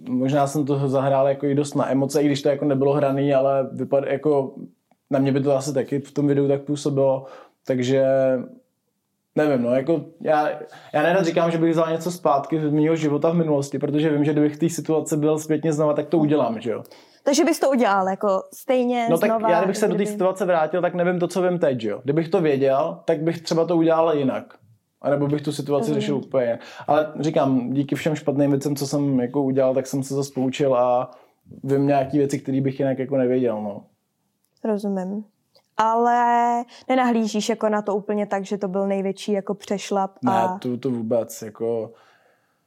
[0.09, 3.35] možná jsem to zahrál jako i dost na emoce, i když to jako nebylo hraný,
[3.35, 4.55] ale vypad, jako
[5.11, 7.27] na mě by to asi taky v tom videu tak působilo,
[7.67, 8.07] takže
[9.37, 10.49] nevím, no, jako já,
[10.93, 14.25] já nerad říkám, že bych vzal něco zpátky z mého života v minulosti, protože vím,
[14.25, 16.83] že kdybych v té situaci byl zpětně znova, tak to udělám, že jo.
[17.25, 20.05] Takže bys to udělal jako stejně No tak znova, já kdybych se kdyby...
[20.05, 22.01] do té situace vrátil, tak nevím to, co vím teď, jo.
[22.05, 24.55] Kdybych to věděl, tak bych třeba to udělal jinak.
[25.03, 25.95] A nebo bych tu situaci mm.
[25.95, 26.59] řešil úplně.
[26.87, 30.75] Ale říkám, díky všem špatným věcem, co jsem jako udělal, tak jsem se zase poučil
[30.75, 31.11] a
[31.65, 33.63] vím nějaké věci, které bych jinak jako nevěděl.
[33.63, 33.85] No.
[34.65, 35.25] Rozumím.
[35.77, 40.11] Ale nenahlížíš jako na to úplně tak, že to byl největší jako přešlap.
[40.27, 40.53] A...
[40.53, 41.43] Ne, to, to vůbec.
[41.43, 41.93] Jako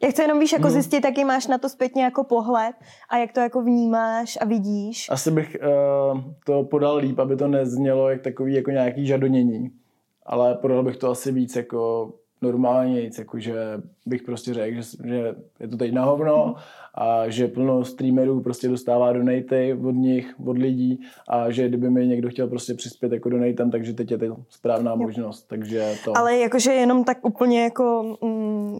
[0.04, 0.74] já chci jenom víš, jako hmm.
[0.74, 2.76] zjistit, jaký máš na to zpětně jako pohled
[3.10, 5.08] a jak to jako vnímáš a vidíš.
[5.10, 5.58] Asi bych
[6.14, 9.72] uh, to podal líp, aby to neznělo jak takový jako nějaký žadonění.
[10.26, 13.56] Ale podal bych to asi víc jako normálně, jako že
[14.06, 16.56] bych prostě řekl, že, že je to teď na hovno
[16.96, 22.08] a že plno streamerů prostě dostává donaty od nich, od lidí a že kdyby mi
[22.08, 24.98] někdo chtěl prostě přispět jako donatem, takže teď je to správná jo.
[24.98, 25.44] možnost.
[25.44, 26.18] Takže to...
[26.18, 28.80] Ale jakože jenom tak úplně jako mm,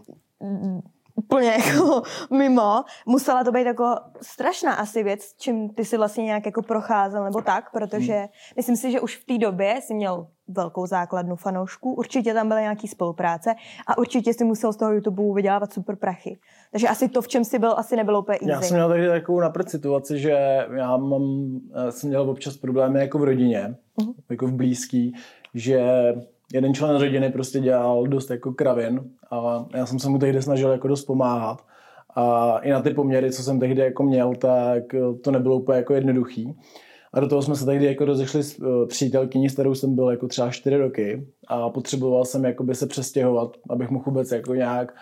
[1.28, 2.84] úplně jako mimo.
[3.06, 7.42] Musela to být jako strašná asi věc, čím ty si vlastně nějak jako procházel nebo
[7.42, 8.28] tak, protože hmm.
[8.56, 12.60] myslím si, že už v té době si měl velkou základnu fanoušků, určitě tam byly
[12.60, 13.54] nějaký spolupráce
[13.86, 16.38] a určitě si musel z toho YouTube vydělávat super prachy.
[16.70, 18.50] Takže asi to, v čem si byl, asi nebylo úplně easy.
[18.50, 21.22] Já jsem měl tady takovou napřed situaci, že já mám,
[21.90, 24.14] jsem měl občas problémy jako v rodině, uh-huh.
[24.30, 25.14] jako v blízký,
[25.54, 25.80] že
[26.52, 30.70] jeden člen rodiny prostě dělal dost jako kravin a já jsem se mu tehdy snažil
[30.70, 31.64] jako dost pomáhat.
[32.14, 34.82] A i na ty poměry, co jsem tehdy jako měl, tak
[35.24, 36.56] to nebylo úplně jako jednoduchý.
[37.12, 40.10] A do toho jsme se tehdy jako rozešli s uh, přítelkyní, s kterou jsem byl
[40.10, 44.94] jako třeba čtyři roky a potřeboval jsem jakoby se přestěhovat, abych mohl vůbec jako nějak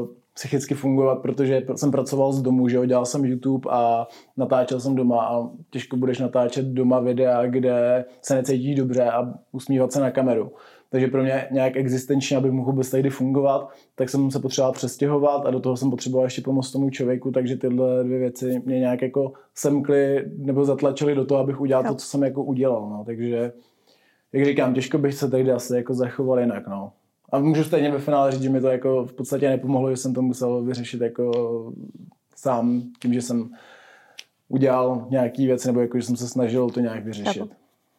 [0.00, 4.80] uh, psychicky fungovat, protože jsem pracoval z domu, že jo, dělal jsem YouTube a natáčel
[4.80, 10.00] jsem doma a těžko budeš natáčet doma videa, kde se necítíš dobře a usmívat se
[10.00, 10.52] na kameru.
[10.90, 15.46] Takže pro mě nějak existenčně, abych mohl vůbec tady fungovat, tak jsem se potřeboval přestěhovat
[15.46, 19.02] a do toho jsem potřeboval ještě pomoct tomu člověku, takže tyhle dvě věci mě nějak
[19.02, 22.90] jako semkly nebo zatlačily do toho, abych udělal to, co jsem jako udělal.
[22.90, 23.04] No.
[23.06, 23.52] Takže,
[24.32, 26.66] jak říkám, těžko bych se tady asi jako zachoval jinak.
[26.66, 26.92] No.
[27.34, 30.14] A můžu stejně ve finále říct, že mi to jako v podstatě nepomohlo, že jsem
[30.14, 31.72] to musel vyřešit jako
[32.36, 33.50] sám tím, že jsem
[34.48, 37.42] udělal nějaký věc nebo jako, že jsem se snažil to nějak vyřešit.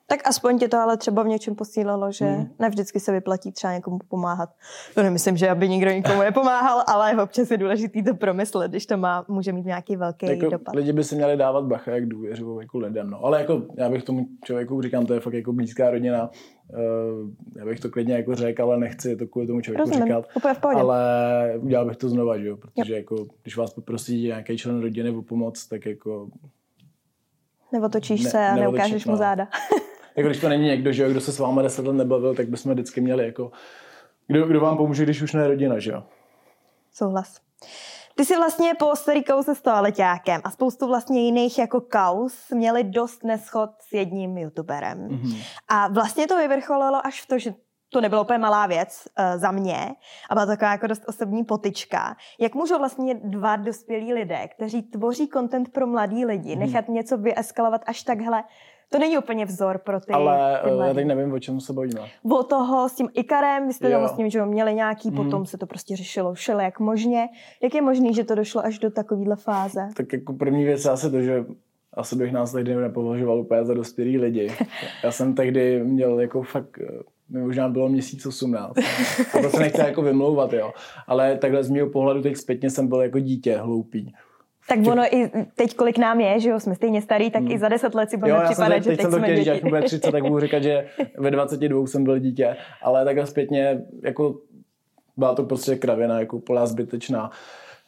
[0.08, 2.48] Tak aspoň tě to ale třeba v něčem posílalo, že hmm.
[2.60, 4.50] ne vždycky se vyplatí třeba někomu pomáhat.
[4.96, 8.98] To nemyslím, že aby nikdo nikomu nepomáhal, ale občas je důležitý to promyslet, když to
[8.98, 10.76] má, může mít nějaký velký jako dopad.
[10.76, 13.10] Lidi by si měli dávat bacha, jak důvěřují jako lidem.
[13.10, 13.26] No.
[13.26, 16.30] Ale jako já bych tomu člověku říkám, to je fakt jako blízká rodina.
[16.70, 20.26] Uh, já bych to klidně jako řekl, ale nechci to kvůli tomu člověku Rozumím, říkat.
[20.64, 22.58] Ale udělal bych to znova, že jo?
[22.58, 22.98] protože jo.
[22.98, 26.30] jako, když vás poprosí nějaký člen rodiny o pomoc, tak jako
[27.72, 29.18] Neotočíš ne, se a neukážeš mu no.
[29.18, 29.48] záda.
[30.16, 32.50] Jako když to není někdo, že jo, kdo se s váma deset let nebavil, tak
[32.50, 33.52] bychom vždycky měli jako,
[34.28, 36.04] kdo, kdo vám pomůže, když už ne rodina, že jo.
[36.94, 37.40] Souhlas.
[38.18, 42.84] Ty jsi vlastně po starý kauze s toaleťákem a spoustu vlastně jiných jako kaus měli
[42.84, 45.08] dost neschod s jedním youtuberem.
[45.08, 45.46] Mm-hmm.
[45.68, 47.54] A vlastně to vyvrcholilo až v to, že
[47.90, 49.96] to nebylo úplně malá věc uh, za mě
[50.30, 52.16] a byla taková jako dost osobní potyčka.
[52.40, 56.60] Jak můžou vlastně dva dospělí lidé, kteří tvoří content pro mladý lidi, mm.
[56.60, 58.44] nechat něco vyeskalovat až takhle
[58.90, 60.14] to není úplně vzor pro ty.
[60.14, 62.02] Ale ty já teď nevím, o čem se bavíme.
[62.32, 65.16] O toho s tím Ikarem, vy jste tam s ním, že měli nějaký, mm.
[65.16, 67.28] potom se to prostě řešilo všele jak možně.
[67.64, 69.90] Jak je možný, že to došlo až do takovéhle fáze?
[69.96, 71.46] Tak jako první věc je asi to, že
[71.94, 74.52] asi bych nás tehdy nepovažoval úplně za dospělý lidi.
[75.04, 76.80] Já jsem tehdy měl jako fakt
[77.30, 78.78] mi možná bylo měsíc 18.
[79.34, 80.72] A to se nechci jako vymlouvat, jo.
[81.08, 84.14] Ale takhle z mého pohledu teď zpětně jsem byl jako dítě hloupý.
[84.68, 87.52] Tak ono i teď, kolik nám je, že jo, jsme stejně starý, tak hmm.
[87.52, 89.62] i za deset let si budeme připadat, že teď, jsem to jsme děti.
[89.72, 92.56] Teď 30, tak budu říkat, že ve 22 jsem byl dítě.
[92.82, 94.36] Ale takhle zpětně, jako
[95.18, 97.32] byla to prostě kravina, jako polá zbytečná.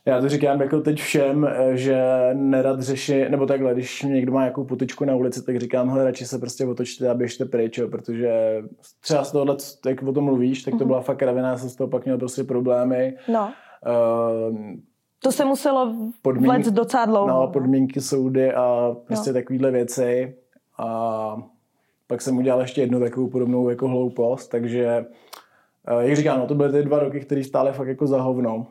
[0.06, 4.64] Já to říkám jako teď všem, že nerad řeší, nebo takhle, když někdo má nějakou
[4.64, 8.64] potičku na ulici, tak říkám, hele, radši se prostě otočte a běžte pryč, jo, protože
[9.02, 9.56] třeba z tohohle,
[9.88, 10.88] jak o tom mluvíš, tak to mhm.
[10.88, 13.18] byla fakt kravina, jsem z toho pak měl prostě problémy.
[13.28, 13.52] No.
[14.50, 14.56] Uh,
[15.20, 16.46] to se muselo podmín...
[16.46, 17.28] vlet docela dlouho.
[17.28, 19.34] No, podmínky soudy a prostě no.
[19.34, 20.36] takovéhle věci.
[20.78, 21.38] A
[22.08, 25.06] pak jsem udělal ještě jednu takovou podobnou jako hloupost, takže
[26.00, 28.68] jak říkám, no, to byly ty dva roky, které stále fakt jako za hovno,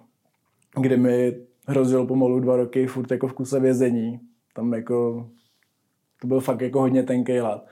[0.80, 4.20] kdy mi hrozilo pomalu dva roky furt jako v kuse vězení.
[4.54, 5.26] Tam jako,
[6.20, 7.66] to byl fakt jako hodně tenký hlad.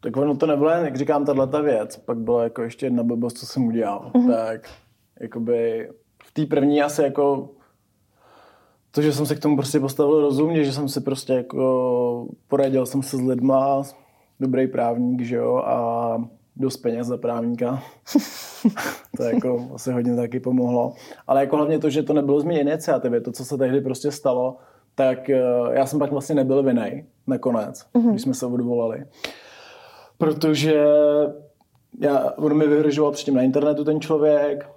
[0.00, 1.96] Tak ono to nebylo jak říkám, tahle ta věc.
[1.96, 4.10] Pak byla jako ještě jedna blbost, co jsem udělal.
[4.14, 4.34] Mm-hmm.
[4.34, 4.70] Tak
[5.20, 5.90] jakoby
[6.24, 7.50] v té první asi jako
[8.94, 12.86] to, že jsem se k tomu prostě postavil rozumně, že jsem si prostě jako poradil
[12.86, 13.82] jsem se s lidma,
[14.40, 16.18] dobrý právník, že jo, a
[16.56, 17.82] dost peněz za právníka.
[19.16, 20.92] to jako asi hodně taky pomohlo.
[21.26, 24.10] Ale jako hlavně to, že to nebylo z mé iniciativy, to, co se tehdy prostě
[24.10, 24.56] stalo,
[24.94, 28.10] tak eh, já jsem pak vlastně nebyl vinej nakonec, mm-hmm.
[28.10, 29.04] když jsme se odvolali.
[30.18, 30.84] Protože
[32.00, 34.70] já, on mi vyhrožoval předtím na internetu ten člověk,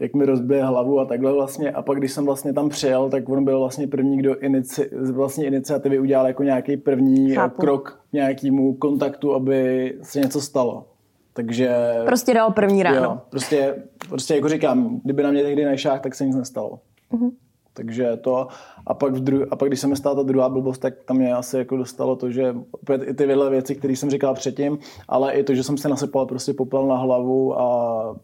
[0.00, 1.70] jak mi rozbije hlavu a takhle vlastně.
[1.70, 5.10] A pak, když jsem vlastně tam přijel, tak on byl vlastně první, kdo inici, z
[5.10, 7.60] vlastní iniciativy udělal jako nějaký první Chápu.
[7.60, 10.86] krok k nějakému kontaktu, aby se něco stalo.
[11.32, 11.70] Takže...
[12.06, 13.02] Prostě dal první ráno.
[13.02, 13.74] Jo, prostě,
[14.08, 16.78] prostě jako říkám, kdyby na mě tehdy nešák, tak se nic nestalo.
[17.12, 17.30] Mm-hmm.
[17.74, 18.48] Takže to.
[18.86, 21.16] A pak, v dru- a pak, když se mi stala ta druhá blbost, tak tam
[21.16, 25.32] mě asi jako dostalo to, že opět i ty věci, které jsem říkal předtím, ale
[25.32, 28.16] i to, že jsem se nasypal prostě popel na hlavu a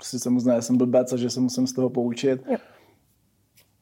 [0.00, 2.40] prostě jsem uznal, že jsem blbec a že se musím z toho poučit.
[2.50, 2.56] Jo.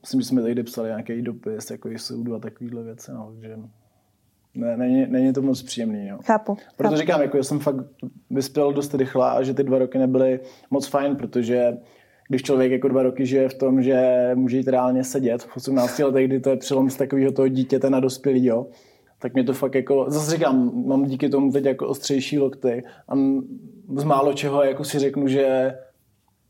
[0.02, 3.59] Myslím, že jsme tady psali nějaký dopis, jako soudu a takovýhle věci, no, takže
[4.54, 6.09] ne, není, není to moc příjemný.
[6.09, 6.18] Jo.
[6.24, 6.57] Chápu.
[6.76, 7.00] Proto chápu.
[7.00, 7.76] říkám, jako, že jsem fakt
[8.31, 11.76] vyspěl dost rychle a že ty dva roky nebyly moc fajn, protože
[12.28, 15.98] když člověk jako dva roky žije v tom, že může jít reálně sedět v 18
[15.98, 18.66] letech, kdy to je přelom z takového toho dítěte na dospělýho,
[19.18, 23.14] tak mě to fakt jako, zase říkám, mám díky tomu teď jako ostřejší lokty a
[23.96, 25.74] z málo čeho jako si řeknu, že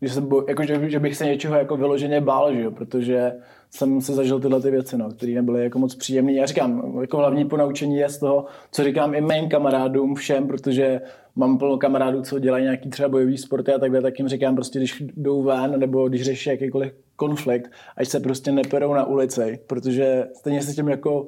[0.02, 2.70] že, se bo, jako, že, že, bych se něčeho jako vyloženě bál, že jo?
[2.70, 3.32] protože
[3.70, 6.32] jsem se zažil tyhle ty věci, no, které nebyly jako moc příjemné.
[6.32, 11.00] Já říkám, jako hlavní ponaučení je z toho, co říkám i mým kamarádům všem, protože
[11.36, 14.78] mám plno kamarádů, co dělají nějaký třeba bojový sporty a takhle, tak jim říkám prostě,
[14.78, 20.26] když jdou ven nebo když řeší jakýkoliv konflikt, ať se prostě neperou na ulici, protože
[20.34, 21.26] stejně se tím jako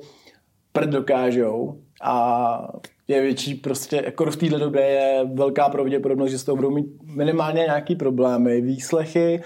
[0.73, 2.73] prd dokážou a
[3.09, 6.87] je větší prostě, jako v této době je velká pravděpodobnost, že s toho budou mít
[7.03, 9.43] minimálně nějaký problémy, výslechy,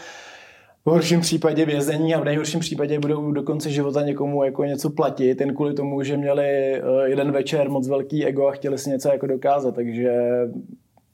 [0.84, 4.90] v horším případě vězení a v nejhorším případě budou do konce života někomu jako něco
[4.90, 8.90] platit, jen kvůli tomu, že měli eh, jeden večer moc velký ego a chtěli si
[8.90, 10.12] něco jako dokázat, takže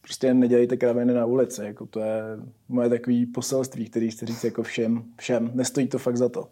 [0.01, 2.23] prostě nedělejte kraviny na ulici, jako to je
[2.69, 6.49] moje takový poselství, který chci říct jako všem, všem, nestojí to fakt za to.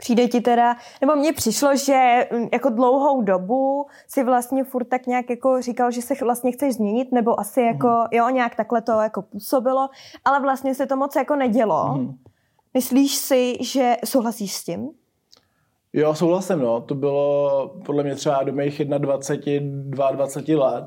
[0.00, 5.06] Přijde ti teda, nebo mně přišlo, že mm, jako dlouhou dobu si vlastně furt tak
[5.06, 8.06] nějak jako říkal, že se vlastně chceš změnit, nebo asi jako, mm.
[8.10, 9.88] jo, nějak takhle to jako působilo,
[10.24, 11.94] ale vlastně se to moc jako nedělo.
[11.96, 12.14] Mm.
[12.74, 14.90] Myslíš si, že souhlasíš s tím?
[15.92, 16.80] Jo, souhlasím, no.
[16.80, 20.84] To bylo podle mě třeba do mých 21, 22 let.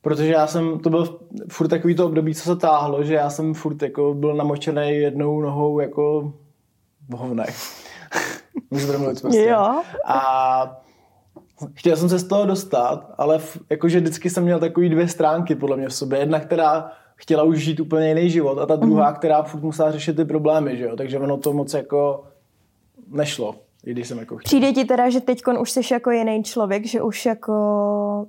[0.00, 1.20] Protože já jsem, to byl
[1.52, 5.40] furt takový to období, co se táhlo, že já jsem furt jako byl namočený jednou
[5.40, 6.32] nohou jako
[7.08, 7.85] v hovnech.
[8.70, 9.44] Můžu mluvit prostě.
[9.44, 9.82] Jo.
[10.04, 10.80] A
[11.74, 15.54] chtěl jsem se z toho dostat, ale v, jakože vždycky jsem měl takový dvě stránky
[15.54, 16.18] podle mě v sobě.
[16.18, 19.16] Jedna, která chtěla už žít úplně jiný život a ta druhá, mm.
[19.16, 20.96] která furt musela řešit ty problémy, že jo?
[20.96, 22.24] Takže ono to moc jako
[23.08, 24.44] nešlo i když jsem jako chtěl.
[24.44, 27.52] Přijde ti teda, že teď už jsi jako jiný člověk, že už jako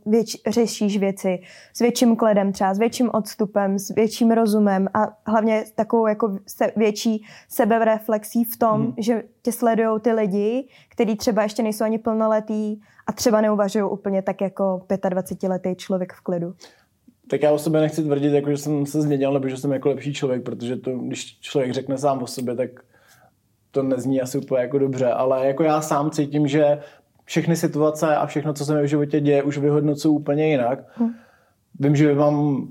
[0.06, 1.40] věč, řešíš věci
[1.74, 6.72] s větším kledem třeba, s větším odstupem, s větším rozumem a hlavně takovou jako se,
[6.76, 8.94] větší sebereflexí v tom, hmm.
[8.98, 14.22] že tě sledují ty lidi, kteří třeba ještě nejsou ani plnoletí a třeba neuvažují úplně
[14.22, 16.54] tak jako 25-letý člověk v klidu.
[17.30, 19.90] Tak já o sobě nechci tvrdit, jako, že jsem se změnil, nebo že jsem jako
[19.90, 22.70] lepší člověk, protože to, když člověk řekne sám o sobě, tak
[23.72, 26.80] to nezní asi úplně jako dobře, ale jako já sám cítím, že
[27.26, 30.80] všechny situace a všechno, co se mi v životě děje, už vyhodnocuji úplně jinak.
[30.98, 31.10] Hmm.
[31.80, 32.68] Vím, že mám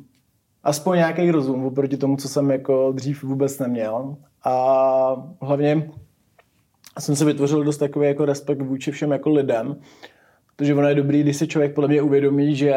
[0.64, 4.16] aspoň nějaký rozum oproti tomu, co jsem jako dřív vůbec neměl.
[4.44, 5.90] A hlavně
[6.98, 9.76] jsem si vytvořil dost takový jako respekt vůči všem jako lidem.
[10.56, 12.74] Protože ono je dobrý, když si člověk podle mě uvědomí, že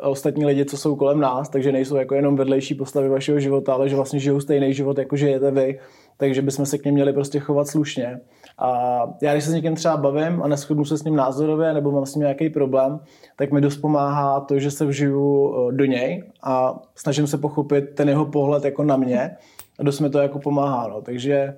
[0.00, 3.88] ostatní lidi, co jsou kolem nás, takže nejsou jako jenom vedlejší postavy vašeho života, ale
[3.88, 5.78] že vlastně žijou stejný život, jako žijete vy,
[6.20, 8.20] takže bychom se k něm měli prostě chovat slušně.
[8.58, 11.90] A já, když se s někým třeba bavím a neschodnu se s ním názorově, nebo
[11.90, 13.00] mám s ním nějaký problém,
[13.36, 17.82] tak mi dost pomáhá to, že se vžiju eh, do něj a snažím se pochopit
[17.94, 19.36] ten jeho pohled jako na mě.
[19.78, 21.02] A dost mi to jako pomáhá, no.
[21.02, 21.56] Takže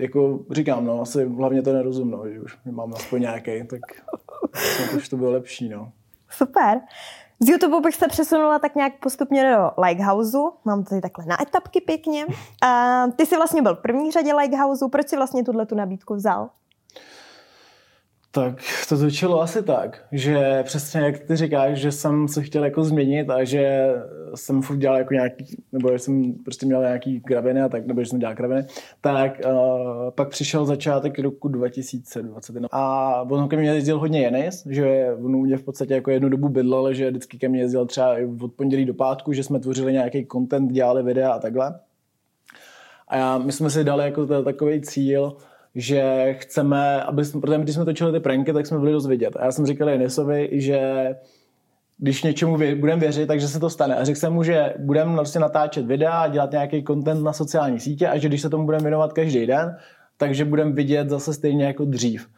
[0.00, 3.80] jako říkám, no, asi hlavně to nerozum, no, že už mám aspoň nějaký, tak
[4.96, 5.92] už to bylo lepší, no.
[6.30, 6.80] Super.
[7.42, 10.38] Z YouTube bych se přesunula tak nějak postupně do Likehouse.
[10.64, 12.26] Mám tady takhle na etapky pěkně.
[12.62, 14.84] A ty jsi vlastně byl v první řadě Likehouse.
[14.92, 16.48] Proč jsi vlastně tuhle tu nabídku vzal?
[18.30, 18.54] Tak
[18.88, 23.30] to začalo asi tak, že přesně jak ty říkáš, že jsem se chtěl jako změnit
[23.30, 23.94] a že
[24.34, 28.00] jsem furt dělal jako nějaký, nebo že jsem prostě měl nějaký kraviny a tak, nebo
[28.00, 28.66] že jsem dělal kraviny,
[29.00, 35.06] tak uh, pak přišel začátek roku 2021 a on ke mně jezdil hodně Jenis, že
[35.24, 38.52] on mě v podstatě jako jednu dobu bydlel, že vždycky ke mně jezdil třeba od
[38.52, 41.80] pondělí do pátku, že jsme tvořili nějaký content, dělali videa a takhle.
[43.08, 45.36] A já, my jsme si dali jako takový cíl,
[45.74, 49.36] že chceme, aby jsme, protože když jsme točili ty pranky, tak jsme byli dost vidět.
[49.36, 50.80] A já jsem říkal Jenisovi, že
[52.02, 53.96] když něčemu vě, budeme věřit, takže se to stane.
[53.96, 58.08] A řekl jsem mu, že budeme vlastně natáčet videa, dělat nějaký content na sociální sítě
[58.08, 59.76] a že když se tomu budeme věnovat každý den,
[60.16, 62.28] takže budeme vidět zase stejně jako dřív.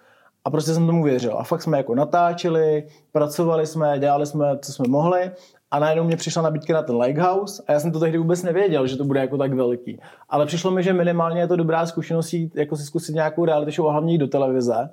[0.45, 1.39] A prostě jsem tomu věřil.
[1.39, 5.31] A fakt jsme jako natáčeli, pracovali jsme, dělali jsme, co jsme mohli
[5.71, 8.87] a najednou mě přišla nabídka na ten Lighthouse a já jsem to tehdy vůbec nevěděl,
[8.87, 10.01] že to bude jako tak velký.
[10.29, 13.73] Ale přišlo mi, že minimálně je to dobrá zkušenost jít, jako si zkusit nějakou reality
[13.73, 14.91] show a hlavně jít do televize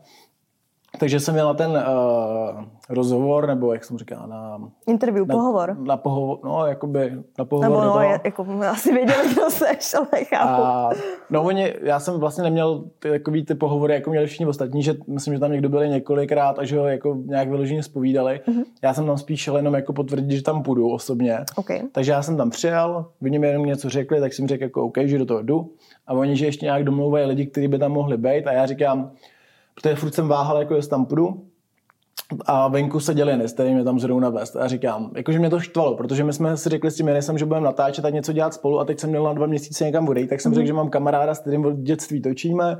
[0.99, 4.59] takže jsem měl na ten uh, rozhovor, nebo jak jsem říkal, na...
[4.87, 5.77] Interview, na, pohovor.
[5.79, 7.69] Na pohovor, no, jakoby na pohovor.
[7.69, 10.63] Nebo no, je, jako, asi věděli, kdo seš, ale chápu.
[10.63, 10.89] A,
[11.29, 14.95] no oni, já jsem vlastně neměl ty, takový ty pohovory, jako měli všichni ostatní, že
[15.07, 18.41] myslím, že tam někdo byli několikrát a že ho jako nějak vyloženě zpovídali.
[18.47, 18.63] Mm-hmm.
[18.81, 21.39] Já jsem tam spíš šel jenom jako potvrdit, že tam půjdu osobně.
[21.55, 21.81] Okay.
[21.91, 24.97] Takže já jsem tam přijel, oni mi jenom něco řekli, tak jsem řekl jako OK,
[25.05, 25.71] že do toho jdu.
[26.07, 29.11] A oni, že ještě nějak domlouvají lidi, kteří by tam mohli být a já říkám,
[29.75, 31.51] protože furt jsem váhal, jako jestli tam půjdu.
[32.45, 34.55] A venku se děli který mě tam zrovna vést.
[34.55, 37.45] A říkám, jakože mě to štvalo, protože my jsme si řekli s tím Jenisem, že
[37.45, 40.27] budeme natáčet a něco dělat spolu a teď jsem měl na dva měsíce někam odejít,
[40.27, 40.55] tak jsem mm-hmm.
[40.55, 42.77] řekl, že mám kamaráda, s kterým od dětství točíme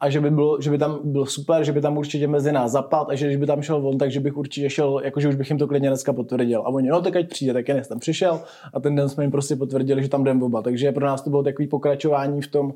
[0.00, 2.70] a že by, bylo, že by tam bylo super, že by tam určitě mezi nás
[2.70, 5.50] zapad a že když by tam šel on, takže bych určitě šel, jakože už bych
[5.50, 6.60] jim to klidně dneska potvrdil.
[6.60, 8.40] A oni, no tak ať přijde, tak Jenis tam přišel
[8.74, 10.62] a ten den jsme jim prostě potvrdili, že tam jdeme oba.
[10.62, 12.72] Takže pro nás to bylo takový pokračování v tom,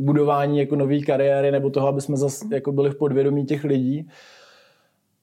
[0.00, 4.08] budování jako nové kariéry nebo toho, aby jsme zase jako byli v podvědomí těch lidí.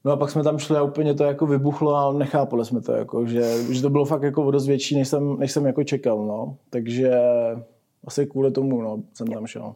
[0.06, 2.92] No a pak jsme tam šli a úplně to jako vybuchlo a nechápali jsme to,
[2.92, 6.26] jako, že, že to bylo fakt jako dost větší, než jsem, než jsem jako čekal,
[6.26, 6.58] no.
[6.70, 7.12] Takže
[8.06, 9.76] asi kvůli tomu, no, jsem tam šel.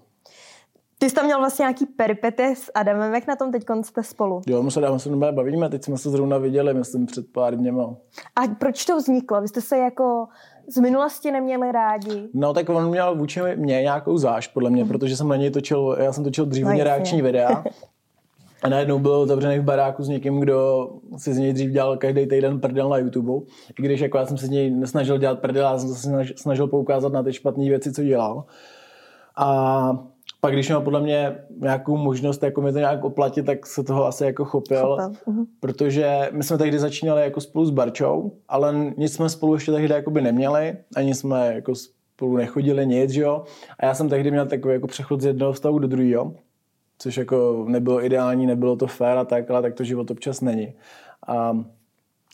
[1.01, 4.41] Ty jsi tam měl vlastně nějaký peripety s Adamem, jak na tom teď jste spolu?
[4.47, 7.95] Jo, my se Adamem se bavíme, teď jsme se zrovna viděli, myslím, před pár dněma.
[8.35, 9.41] A proč to vzniklo?
[9.41, 10.27] Vy jste se jako
[10.67, 12.29] z minulosti neměli rádi?
[12.33, 14.89] No tak on měl vůči mě nějakou záž, podle mě, mm.
[14.89, 17.63] protože jsem na něj točil, já jsem točil dřív no, reakční videa.
[18.63, 22.27] A najednou byl otevřený v baráku s někým, kdo si z něj dřív dělal každý
[22.27, 23.45] týden prdel na YouTube.
[23.79, 26.67] I když jako já jsem se z něj nesnažil dělat prdel, já jsem se snažil
[26.67, 28.45] poukázat na ty špatné věci, co dělal.
[29.37, 30.11] A
[30.41, 34.06] pak když měl podle mě nějakou možnost jako mi to nějak oplatit, tak se toho
[34.06, 35.34] asi jako chopil, chopil.
[35.34, 35.45] Uh-huh.
[35.60, 39.93] protože my jsme tehdy začínali jako spolu s Barčou, ale nic jsme spolu ještě tehdy
[39.93, 43.43] jako by neměli, ani jsme jako spolu nechodili nic, že jo.
[43.80, 46.34] A já jsem tehdy měl takový jako přechod z jednoho vztahu do druhého,
[46.97, 50.73] což jako nebylo ideální, nebylo to fér a tak, ale tak to život občas není.
[51.27, 51.63] A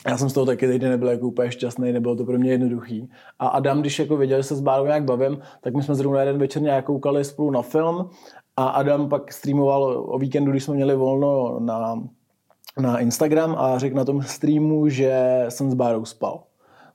[0.05, 3.09] já jsem z toho taky tehdy nebyl jako úplně šťastný, nebylo to pro mě jednoduchý.
[3.39, 6.19] A Adam, když jako věděl, že se s Bárou nějak bavím, tak my jsme zrovna
[6.19, 8.09] jeden večer nějak koukali spolu na film
[8.57, 12.03] a Adam pak streamoval o víkendu, když jsme měli volno na,
[12.79, 16.43] na Instagram a řekl na tom streamu, že jsem s Bárou spal.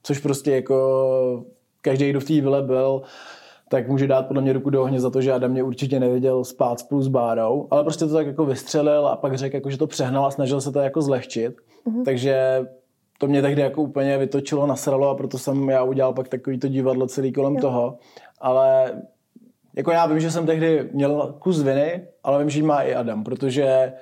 [0.03, 1.45] Což prostě jako
[1.81, 3.03] každý, kdo v té vile byl,
[3.69, 6.45] tak může dát podle mě ruku do ohně za to, že Adam mě určitě nevěděl
[6.45, 9.79] spát spolu s Bárou, ale prostě to tak jako vystřelil a pak řekl, jako, že
[9.79, 11.57] to přehnal a snažil se to jako zlehčit.
[11.87, 12.05] Mm-hmm.
[12.05, 12.67] Takže
[13.23, 16.69] to mě tehdy jako úplně vytočilo, nasralo a proto jsem já udělal pak takový to
[16.69, 17.61] divadlo celý kolem jo.
[17.61, 17.99] toho.
[18.41, 19.03] Ale
[19.77, 23.25] jako já vím, že jsem tehdy měl kus viny, ale vím, že má i Adam,
[23.25, 23.93] protože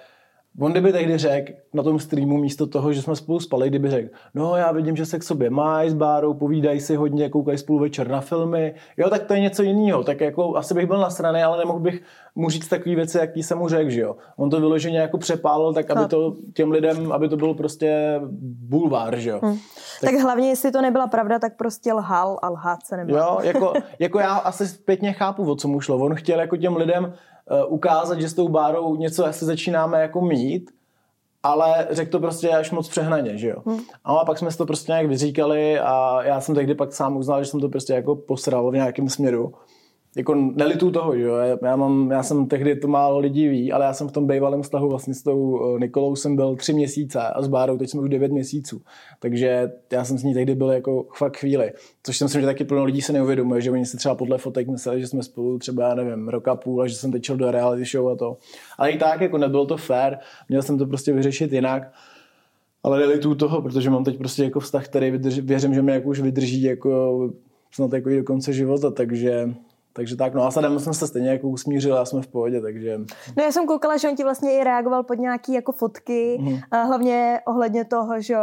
[0.58, 4.08] On kdyby tehdy řekl na tom streamu místo toho, že jsme spolu spali, kdyby řekl,
[4.34, 7.78] no já vidím, že se k sobě máš s Bárou, povídají si hodně, koukají spolu
[7.78, 11.42] večer na filmy, jo, tak to je něco jiného, tak jako asi bych byl nasraný,
[11.42, 12.02] ale nemohl bych
[12.34, 14.16] mu říct takové věci, jaký jsem mu řekl, že jo.
[14.36, 19.18] On to vyloženě jako přepálil, tak aby to těm lidem, aby to bylo prostě bulvár,
[19.18, 19.40] že jo.
[19.42, 19.56] Hmm.
[20.00, 23.16] Tak, tak hlavně, jestli to nebyla pravda, tak prostě lhal a lhát se nebyl.
[23.16, 25.98] Jo, jako, jako já asi zpětně chápu, o co mu šlo.
[25.98, 27.12] On chtěl jako těm lidem
[27.66, 30.70] ukázat, že s tou bárou něco asi začínáme jako mít,
[31.42, 33.62] ale řekl to prostě až moc přehnaně, že jo.
[33.66, 33.80] Hmm.
[34.05, 37.44] A pak jsme si to prostě nějak vyříkali a já jsem tehdy pak sám uznal,
[37.44, 39.55] že jsem to prostě jako posral v nějakém směru
[40.16, 43.84] jako nelitu toho, že jo, já, mám, já jsem tehdy to málo lidí ví, ale
[43.84, 47.20] já jsem v tom bývalém vztahu vlastně s tou eh, Nikolou jsem byl tři měsíce
[47.20, 48.82] a s Bárou teď jsme už devět měsíců,
[49.20, 52.64] takže já jsem s ní tehdy byl jako fakt chvíli, což jsem si, že taky
[52.64, 55.88] plno lidí se neuvědomuje, že oni si třeba podle fotek mysleli, že jsme spolu třeba,
[55.88, 58.36] já nevím, roka půl a že jsem tečel do reality show a to,
[58.78, 60.16] ale i tak jako nebylo to fair,
[60.48, 61.92] měl jsem to prostě vyřešit jinak,
[62.82, 66.08] ale nelitu toho, protože mám teď prostě jako vztah, který vydrží, věřím, že mi jako
[66.08, 67.30] už vydrží jako
[67.72, 69.54] snad jako do konce života, takže
[69.93, 72.99] takže tak, no a Sadem jsem se stejně jako usmířil, já jsme v pohodě, takže...
[73.36, 76.61] No já jsem koukala, že on ti vlastně i reagoval pod nějaký jako fotky, mm-hmm.
[76.70, 78.36] a hlavně ohledně toho, že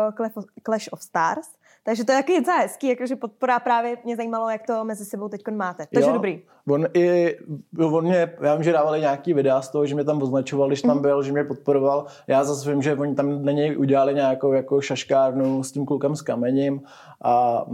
[0.64, 1.48] Clash of Stars,
[1.88, 5.30] takže to je jaký docela hezký, jakože podpora právě mě zajímalo, jak to mezi sebou
[5.30, 5.88] teď máte.
[5.94, 6.42] Takže jo, dobrý.
[6.70, 7.36] On i,
[7.80, 10.82] on mě, já vím, že dávali nějaký videa z toho, že mě tam označoval, když
[10.82, 11.02] tam mhm.
[11.02, 12.06] byl, že mě podporoval.
[12.28, 16.16] Já zase vím, že oni tam na něj udělali nějakou jako šaškárnu s tím klukem
[16.16, 16.82] s kamením
[17.24, 17.66] a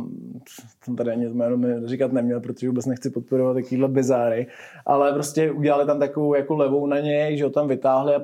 [0.84, 4.48] jsem tady ani jméno mi říkat neměl, protože vůbec nechci podporovat takovýhle bizáry,
[4.86, 8.22] ale prostě udělali tam takovou jako levou na něj, že ho tam vytáhli a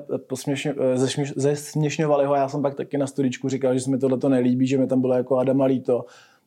[1.36, 2.34] zesměšňovali ho.
[2.34, 4.86] Já jsem pak taky na studičku říkal, že se mi tohle to nelíbí, že mi
[4.86, 6.04] tam bylo jako Adama líto.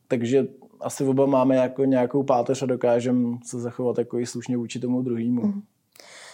[0.07, 0.47] Takže
[0.82, 5.01] asi oba máme jako nějakou páteř a dokážeme se zachovat jako i slušně vůči tomu
[5.01, 5.41] druhému.
[5.41, 5.61] Mm.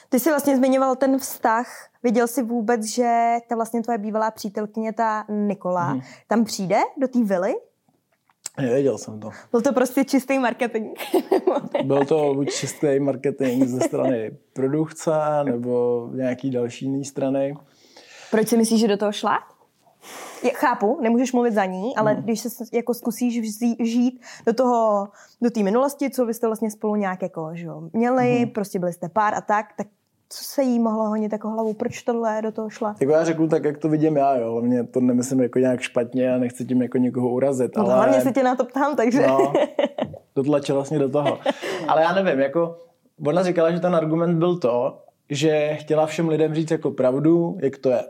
[0.09, 1.67] Ty jsi vlastně zmiňoval ten vztah.
[2.03, 6.01] Viděl jsi vůbec, že ta vlastně tvoje bývalá přítelkyně, ta Nikola, mm.
[6.27, 7.53] tam přijde do té vily?
[8.61, 9.29] Nevěděl jsem to.
[9.51, 10.97] Byl to prostě čistý marketing.
[11.83, 15.11] Byl to buď čistý marketing ze strany produkce
[15.43, 17.55] nebo nějaký další jiný strany.
[18.31, 19.39] Proč si myslíš, že do toho šla?
[20.43, 22.23] Já chápu, nemůžeš mluvit za ní, ale hmm.
[22.23, 23.41] když se jako zkusíš
[23.79, 25.07] žít do toho,
[25.41, 28.49] do té minulosti, co vy jste vlastně spolu nějak jako, že jo, měli, hmm.
[28.49, 29.87] prostě byli jste pár a tak, tak
[30.29, 32.95] co se jí mohlo honit jako hlavu, proč tohle do toho šla?
[32.99, 34.51] Jako já řeknu tak, jak to vidím já, jo.
[34.51, 37.77] Hlavně to nemyslím jako nějak špatně a nechci tím jako někoho urazit.
[37.77, 37.93] No, ale...
[37.93, 39.27] hlavně se tě na to ptám, takže...
[39.27, 39.53] No,
[40.35, 41.39] dotlačil vlastně do toho.
[41.87, 42.77] Ale já nevím, jako
[43.25, 47.77] ona říkala, že ten argument byl to, že chtěla všem lidem říct jako pravdu, jak
[47.77, 48.03] to je.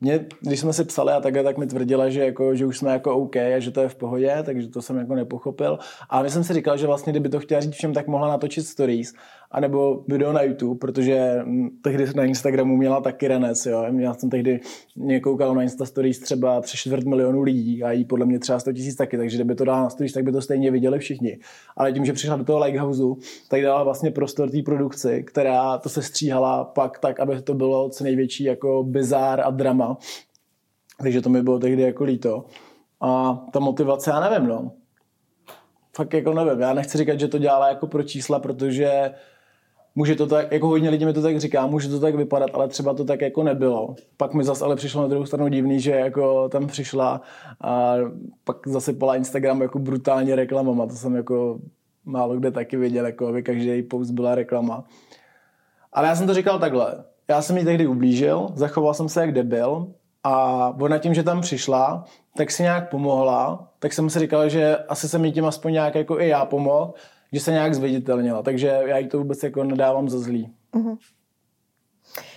[0.00, 2.92] Mě, když jsme si psali a takhle, tak mi tvrdila, že, jako, že už jsme
[2.92, 5.78] jako OK a že to je v pohodě, takže to jsem jako nepochopil.
[6.10, 8.66] A my jsem si říkal, že vlastně, kdyby to chtěla říct všem, tak mohla natočit
[8.66, 9.12] stories
[9.54, 13.84] anebo video na YouTube, protože mm, tehdy na Instagramu měla taky Renes, jo.
[13.98, 14.60] Já jsem tehdy
[14.96, 18.58] mě koukal na Insta Stories třeba přes čtvrt milionu lidí a jí podle mě třeba
[18.58, 21.38] 100 tisíc taky, takže kdyby to dala na Stories, tak by to stejně viděli všichni.
[21.76, 23.16] Ale tím, že přišla do toho Likehouseu,
[23.48, 27.88] tak dala vlastně prostor té produkci, která to se stříhala pak tak, aby to bylo
[27.88, 29.83] co největší jako bizár a drama.
[30.98, 32.44] Takže to mi bylo tehdy jako líto.
[33.00, 34.72] A ta motivace, já nevím, no.
[35.96, 36.60] Fakt jako nevím.
[36.60, 39.14] Já nechci říkat, že to dělala jako pro čísla, protože
[39.94, 42.68] může to tak, jako hodně lidí mi to tak říká, může to tak vypadat, ale
[42.68, 43.94] třeba to tak jako nebylo.
[44.16, 47.20] Pak mi zase ale přišlo na druhou stranu divný, že jako tam přišla
[47.60, 47.94] a
[48.44, 51.58] pak zase pola Instagram jako brutálně reklamama, to jsem jako
[52.04, 54.84] málo kde taky viděl, jako aby každý post byla reklama.
[55.92, 57.04] Ale já jsem to říkal takhle.
[57.28, 59.94] Já jsem jí tehdy ublížil, zachoval jsem se jak debil
[60.24, 62.04] a ona tím, že tam přišla,
[62.36, 65.94] tak si nějak pomohla, tak jsem si říkal, že asi se mi tím aspoň nějak
[65.94, 66.94] jako i já pomohl,
[67.32, 70.54] že se nějak zviditelnila, takže já jí to vůbec jako nedávám za zlý.
[70.74, 70.96] Mm-hmm.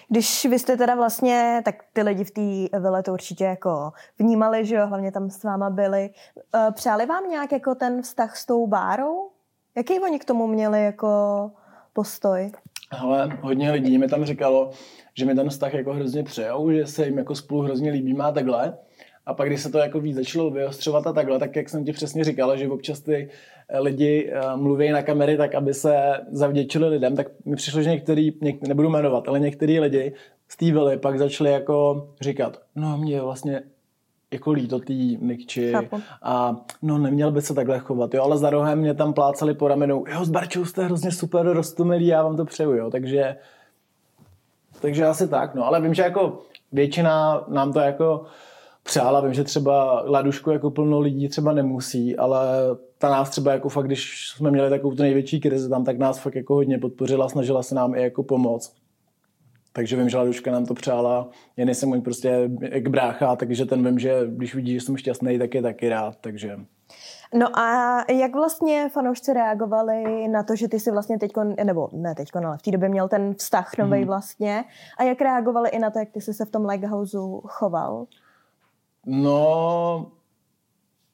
[0.09, 4.65] Když vy jste teda vlastně, tak ty lidi v té vile to určitě jako vnímali,
[4.65, 6.09] že jo, hlavně tam s váma byli.
[6.55, 9.29] Eh, přáli vám nějak jako ten vztah s tou bárou?
[9.75, 11.51] Jaký oni k tomu měli jako
[11.93, 12.51] postoj?
[12.91, 14.69] Ale hodně lidí mi tam říkalo,
[15.13, 18.31] že mi ten vztah jako hrozně přejou, že se jim jako spolu hrozně líbí má
[18.31, 18.77] takhle.
[19.25, 21.91] A pak, když se to jako víc začalo vyostřovat a takhle, tak jak jsem ti
[21.91, 23.29] přesně říkala, že občas ty
[23.69, 25.95] eh, lidi uh, mluví na kamery tak, aby se
[26.31, 30.13] zavděčili lidem, tak mi přišlo, že některý, něk, nebudu jmenovat, ale některý lidi
[30.47, 33.61] z té pak začali jako říkat, no mě vlastně
[34.33, 35.73] jako líto tý Nikči
[36.21, 39.67] a no neměl by se takhle chovat, jo, ale za rohem mě tam plácali po
[39.67, 43.35] ramenou, jo, s Barčou jste hrozně super rostomilý, já vám to přeju, jo, takže
[44.81, 48.25] takže asi tak, no, ale vím, že jako většina nám to jako
[48.87, 49.21] přála.
[49.21, 52.39] Vím, že třeba Ladušku jako plno lidí třeba nemusí, ale
[52.97, 56.19] ta nás třeba jako fakt, když jsme měli takovou tu největší krizi tam, tak nás
[56.19, 58.75] fakt jako hodně podpořila, snažila se nám i jako pomoct.
[59.77, 61.29] Takže vím, že Laduška nám to přála.
[61.57, 65.39] Já nejsem můj prostě jak brácha, takže ten vím, že když vidí, že jsem šťastný,
[65.39, 66.15] tak je taky rád.
[66.21, 66.57] Takže
[67.33, 71.31] No a jak vlastně fanoušci reagovali na to, že ty si vlastně teď,
[71.63, 74.07] nebo ne teď, ale v té době měl ten vztah nový hmm.
[74.07, 74.63] vlastně,
[74.97, 78.05] a jak reagovali i na to, jak ty jsi se v tom Lighthouseu choval?
[79.05, 80.11] No,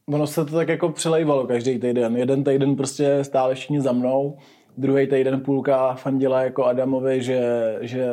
[0.08, 2.18] ono se to tak jako přelejvalo každý týden.
[2.18, 4.38] Jeden týden prostě stále všichni za mnou,
[4.78, 8.08] druhý týden půlka fandila jako Adamovi, že, že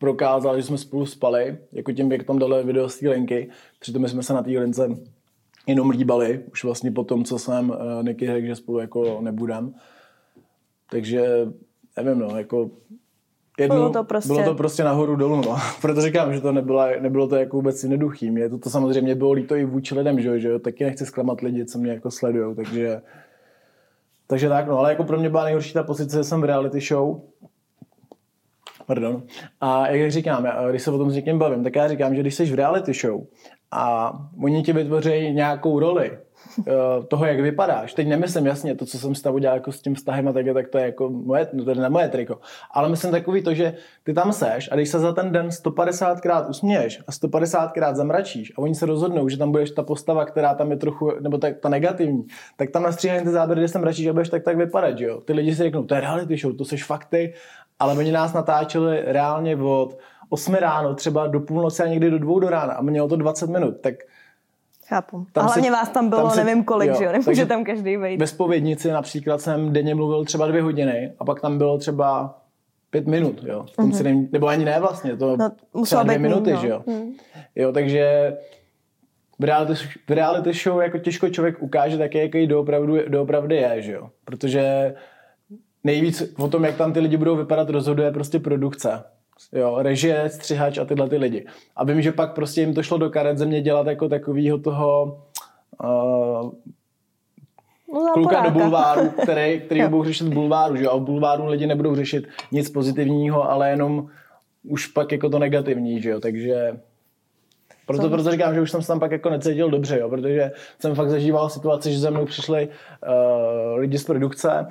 [0.00, 3.48] prokázal, že jsme spolu spali, jako tím, jak tam dali video z té linky.
[3.80, 4.88] Přitom jsme se na té lince
[5.66, 9.74] jenom líbali, už vlastně po tom, co jsem uh, Niky řekl, že spolu jako nebudem.
[10.90, 11.48] Takže
[11.96, 12.70] nevím, no, jako
[13.58, 15.56] jednu, bylo to prostě, bylo to prostě nahoru dolů, no.
[15.80, 18.30] Proto říkám, že to nebylo, nebylo to jako vůbec jednoduchý.
[18.30, 21.64] Mě to, to samozřejmě bylo líto i vůči lidem, že, že taky nechci zklamat lidi,
[21.64, 23.02] co mě jako sledují, takže
[24.26, 26.80] takže tak, no, ale jako pro mě byla nejhorší ta pozice, že jsem v reality
[26.80, 27.20] show,
[28.90, 29.22] Pardon.
[29.60, 32.34] A jak říkám, když se o tom s někým bavím, tak já říkám, že když
[32.34, 33.20] jsi v reality show
[33.70, 34.12] a
[34.44, 36.18] oni ti vytvoří nějakou roli,
[36.58, 36.72] Eh,
[37.08, 37.94] toho, jak vypadáš.
[37.94, 40.46] Teď nemyslím jasně to, co jsem s tebou dělal jako s tím vztahem a tak,
[40.54, 42.38] tak to je jako moje, no to je na moje triko.
[42.70, 46.50] Ale myslím takový to, že ty tam seš a když se za ten den 150krát
[46.50, 50.70] usměješ a 150krát zamračíš a oni se rozhodnou, že tam budeš ta postava, která tam
[50.70, 52.26] je trochu, nebo ta, ta negativní,
[52.56, 55.20] tak tam nastříhají ty záběry, kde se mračíš a budeš tak tak vypadat, že jo.
[55.20, 57.34] Ty lidi si řeknou, to je reality show, to seš fakty,
[57.80, 62.40] ale oni nás natáčeli reálně od 8 ráno, třeba do půlnoci a někdy do dvou
[62.40, 63.94] do rána a mělo to 20 minut, tak
[64.90, 65.26] Chápu.
[65.32, 67.12] Tam a hlavně si, vás tam bylo tam si, nevím kolik, jo, že jo?
[67.12, 68.20] Nemůže tam každý vejít.
[68.20, 72.38] Ve spovědnici například jsem denně mluvil třeba dvě hodiny a pak tam bylo třeba
[72.90, 73.64] pět minut, jo.
[73.72, 74.26] V tom mm-hmm.
[74.26, 75.50] si nebo ani ne vlastně, to no,
[75.84, 76.60] třeba dvě minuty, no.
[76.60, 76.82] že jo.
[76.86, 77.12] Mm.
[77.56, 78.36] Jo, takže
[79.38, 79.74] v reality,
[80.08, 84.10] v reality show jako těžko člověk ukáže také, jaký doopravdu, doopravdy je, že jo.
[84.24, 84.94] Protože
[85.84, 89.04] nejvíc o tom, jak tam ty lidi budou vypadat, rozhoduje prostě produkce
[89.52, 91.46] jo, režie, střihač a tyhle ty lidi.
[91.76, 95.18] A vím, že pak prostě jim to šlo do karet země dělat jako takovýho toho
[95.82, 96.52] uh,
[97.92, 100.90] no, kluka do bulváru, který, který budou řešit bulváru, že jo?
[100.90, 104.08] A v bulváru lidi nebudou řešit nic pozitivního, ale jenom
[104.62, 106.20] už pak jako to negativní, že jo?
[106.20, 106.80] Takže
[107.86, 110.08] proto, proto říkám, že už jsem se tam pak jako necítil dobře, jo?
[110.08, 114.66] protože jsem fakt zažíval situaci, že za mnou přišli uh, lidi z produkce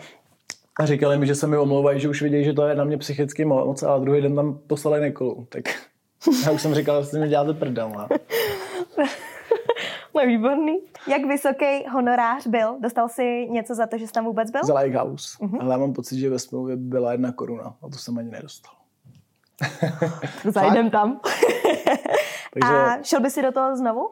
[0.80, 2.98] a říkali mi, že se mi omlouvají, že už vidějí, že to je na mě
[2.98, 5.48] psychicky moc, a druhý den tam poslali Nikolu.
[5.50, 5.64] Tak
[6.46, 7.92] já už jsem říkal, že mi děláte prdel.
[7.98, 8.08] No.
[10.16, 10.80] no výborný.
[11.08, 12.78] Jak vysoký honorář byl?
[12.80, 14.62] Dostal jsi něco za to, že jsi tam vůbec byl?
[14.64, 15.38] Za Lighthouse.
[15.38, 15.58] Uh-huh.
[15.62, 18.74] Ale já mám pocit, že ve smlouvě byla jedna koruna a to jsem ani nedostal.
[20.44, 21.20] Zajdem tam.
[22.54, 22.74] Takže...
[22.74, 24.10] A šel by si do toho znovu?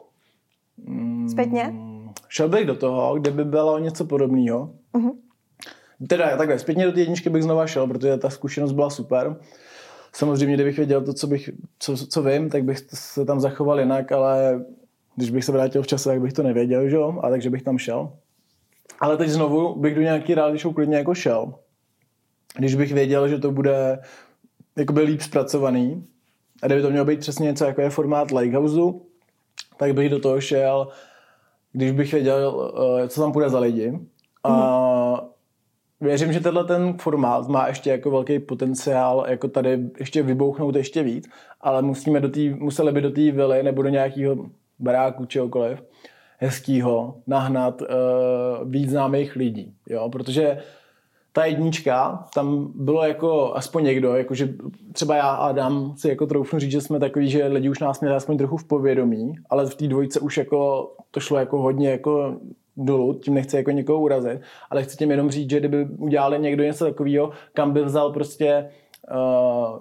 [0.76, 1.74] Mm, Zpětně?
[2.28, 4.70] šel bych do toho, kde by bylo něco podobného.
[4.94, 5.14] Uh-huh.
[6.06, 9.36] Teda takhle, zpětně do té jedničky bych znova šel, protože ta zkušenost byla super.
[10.12, 14.12] Samozřejmě, kdybych věděl to, co, bych, co, co vím, tak bych se tam zachoval jinak,
[14.12, 14.64] ale
[15.16, 17.20] když bych se vrátil v čase, tak bych to nevěděl, že jo?
[17.22, 18.12] A takže bych tam šel.
[19.00, 21.54] Ale teď znovu bych do nějaký reality show klidně jako šel.
[22.58, 23.98] Když bych věděl, že to bude
[24.76, 26.06] jakoby líp zpracovaný
[26.62, 28.98] a kdyby to mělo být přesně něco jako je formát Lighthouse,
[29.76, 30.88] tak bych do toho šel,
[31.72, 32.72] když bych věděl,
[33.04, 33.98] eh, co tam půjde za lidi.
[34.44, 35.27] A mm
[36.00, 41.02] věřím, že tenhle ten formát má ještě jako velký potenciál jako tady ještě vybouchnout ještě
[41.02, 41.28] víc,
[41.60, 44.36] ale musíme do tý, museli by do té vily nebo do nějakého
[44.78, 45.82] baráku, čehokoliv,
[46.38, 47.88] hezkýho, nahnat uh,
[48.70, 50.58] víc známých lidí, jo, protože
[51.32, 54.54] ta jednička, tam bylo jako aspoň někdo, jakože
[54.92, 58.00] třeba já a Adam si jako troufnu říct, že jsme takový, že lidi už nás
[58.00, 61.90] měli aspoň trochu v povědomí, ale v té dvojce už jako to šlo jako hodně
[61.90, 62.36] jako
[62.78, 66.64] dolů, tím nechci jako někoho urazit, ale chci tím jenom říct, že kdyby udělali někdo
[66.64, 68.70] něco takového, kam by vzal prostě
[69.10, 69.78] uh,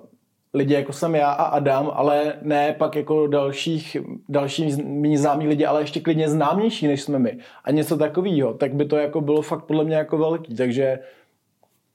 [0.53, 3.97] lidi jako jsem já a Adam, ale ne pak jako dalších,
[4.29, 7.37] další méně známí lidi, ale ještě klidně známější, než jsme my.
[7.63, 10.55] A něco takového, tak by to jako bylo fakt podle mě jako velký.
[10.55, 10.99] Takže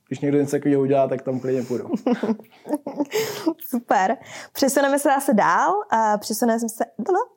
[0.09, 1.89] když někdo něco takového udělá, tak tam klidně půjdu.
[3.69, 4.17] Super.
[4.53, 5.73] Přesuneme se zase dál.
[6.21, 6.85] Přesuneme se,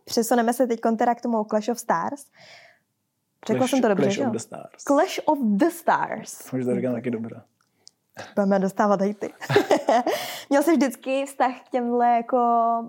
[0.05, 2.26] přesuneme se teď teda k tomu Clash of Stars.
[3.48, 4.84] Řekla jsem to dobře, Clash of the Stars.
[4.88, 6.52] Clash of the Stars.
[6.52, 7.41] Můžu to říkat taky dobře.
[8.36, 9.34] Budeme dostávat hejty.
[10.50, 12.38] Měl jsi vždycky vztah k těmhle jako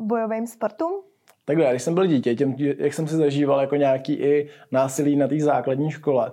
[0.00, 0.92] bojovým sportům?
[1.44, 5.28] Takhle, když jsem byl dítě, těm, jak jsem si zažíval jako nějaký i násilí na
[5.28, 6.32] té základní škole,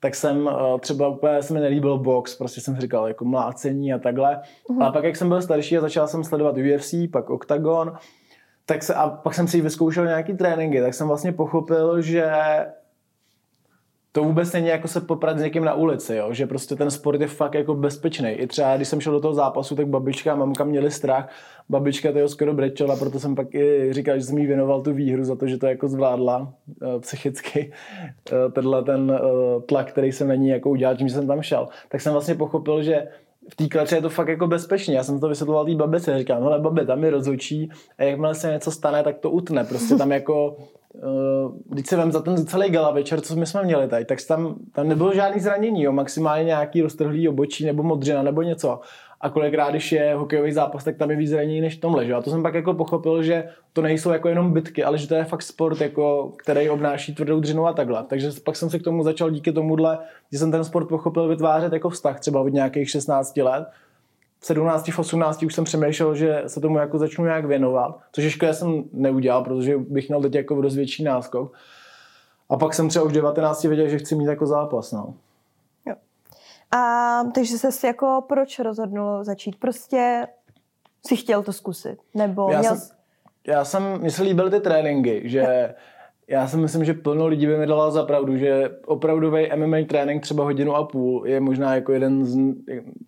[0.00, 3.98] tak jsem uh, třeba úplně se mi nelíbil box, prostě jsem říkal jako mlácení a
[3.98, 4.40] takhle.
[4.68, 4.82] Uh-huh.
[4.82, 7.92] Ale pak, jak jsem byl starší a začal jsem sledovat UFC, pak Octagon,
[8.66, 12.32] tak se, a pak jsem si vyzkoušel nějaký tréninky, tak jsem vlastně pochopil, že
[14.14, 16.32] to vůbec není jako se poprat s někým na ulici, jo?
[16.32, 18.30] že prostě ten sport je fakt jako bezpečný.
[18.30, 21.28] I třeba, když jsem šel do toho zápasu, tak babička a mamka měli strach.
[21.68, 25.24] Babička toho skoro brečela, proto jsem pak i říkal, že jsem jí věnoval tu výhru
[25.24, 27.72] za to, že to jako zvládla uh, psychicky.
[28.32, 31.42] Uh, tenhle ten uh, tlak, který jsem na ní jako udělal, tím, že jsem tam
[31.42, 31.68] šel.
[31.88, 33.08] Tak jsem vlastně pochopil, že
[33.48, 34.96] v té kleče je to fakt jako bezpečně.
[34.96, 38.52] Já jsem to vysvětloval té babice, říkám, hele babi, tam je rozhodčí a jakmile se
[38.52, 39.64] něco stane, tak to utne.
[39.64, 40.56] Prostě tam jako
[41.68, 44.88] když se vem za ten celý gala večer, co jsme měli tady, tak tam, tam
[44.88, 48.80] nebylo žádný zranění, jo, maximálně nějaký roztrhlý obočí nebo modřina nebo něco.
[49.20, 52.06] a kolikrát, když je hokejový zápas, tak tam je víc zranění než v tomhle.
[52.06, 52.14] Že?
[52.14, 55.14] A to jsem pak jako pochopil, že to nejsou jako jenom bitky, ale že to
[55.14, 58.04] je fakt sport, jako, který obnáší tvrdou dřinu a takhle.
[58.08, 59.98] Takže pak jsem se k tomu začal díky tomuhle,
[60.32, 63.64] že jsem ten sport pochopil vytvářet jako vztah třeba od nějakých 16 let.
[64.44, 68.24] V 17, v 18 už jsem přemýšlel, že se tomu jako začnu nějak věnovat, což
[68.24, 71.52] ještě jsem neudělal, protože bych měl teď jako dost větší náskok.
[72.48, 74.92] A pak jsem třeba už 19 věděl, že chci mít jako zápas.
[74.92, 75.14] No.
[76.76, 79.56] A takže se jako proč rozhodnul začít?
[79.56, 80.26] Prostě
[81.06, 81.98] si chtěl to zkusit?
[82.14, 82.76] Nebo já měl...
[82.76, 82.96] Jsem,
[83.46, 85.74] já jsem, mně se líbily ty tréninky, že
[86.28, 90.22] já si myslím, že plno lidí by mi dala za pravdu, že opravdový MMA trénink
[90.22, 92.38] třeba hodinu a půl je možná jako jeden z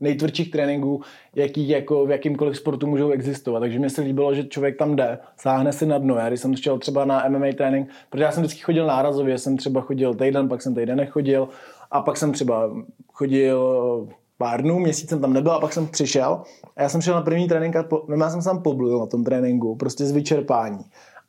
[0.00, 1.02] nejtvrdších tréninků,
[1.34, 3.60] jaký jako v jakýmkoliv sportu můžou existovat.
[3.60, 6.16] Takže mi se líbilo, že člověk tam jde, sáhne si na dno.
[6.16, 9.56] Já když jsem šel třeba na MMA trénink, protože já jsem vždycky chodil nárazově, jsem
[9.56, 11.48] třeba chodil týden, pak jsem týden nechodil
[11.90, 12.70] a pak jsem třeba
[13.12, 14.08] chodil
[14.38, 16.42] pár dnů, měsíc jsem tam nebyl a pak jsem přišel
[16.76, 19.24] a já jsem šel na první trénink a po, já jsem sám poblil na tom
[19.24, 20.84] tréninku, prostě z vyčerpání.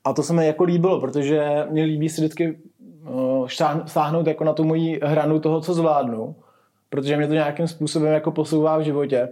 [0.07, 2.59] A to se mi jako líbilo, protože mě líbí si vždycky
[3.09, 3.47] uh,
[3.85, 6.35] sáhnout jako na tu moji hranu toho, co zvládnu,
[6.89, 9.29] protože mě to nějakým způsobem jako posouvá v životě.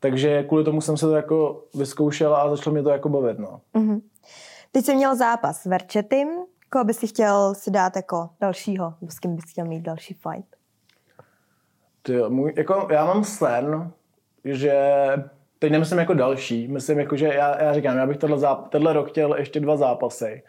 [0.00, 3.38] Takže kvůli tomu jsem se to jako vyzkoušel a začalo mě to jako bavit.
[3.38, 3.60] No.
[3.74, 4.00] Mm-hmm.
[4.72, 6.28] Teď jsem měl zápas s Verčetym.
[6.70, 8.94] Koho by si chtěl si dát jako dalšího?
[9.08, 10.56] S kým bys chtěl mít další fight?
[12.02, 13.90] Ty, můj, jako, já mám sen,
[14.44, 14.82] že
[15.58, 18.92] teď nemyslím jako další, myslím jako, že já, já říkám, já bych tenhle, záp, tenhle
[18.92, 20.42] rok chtěl ještě dva zápasy,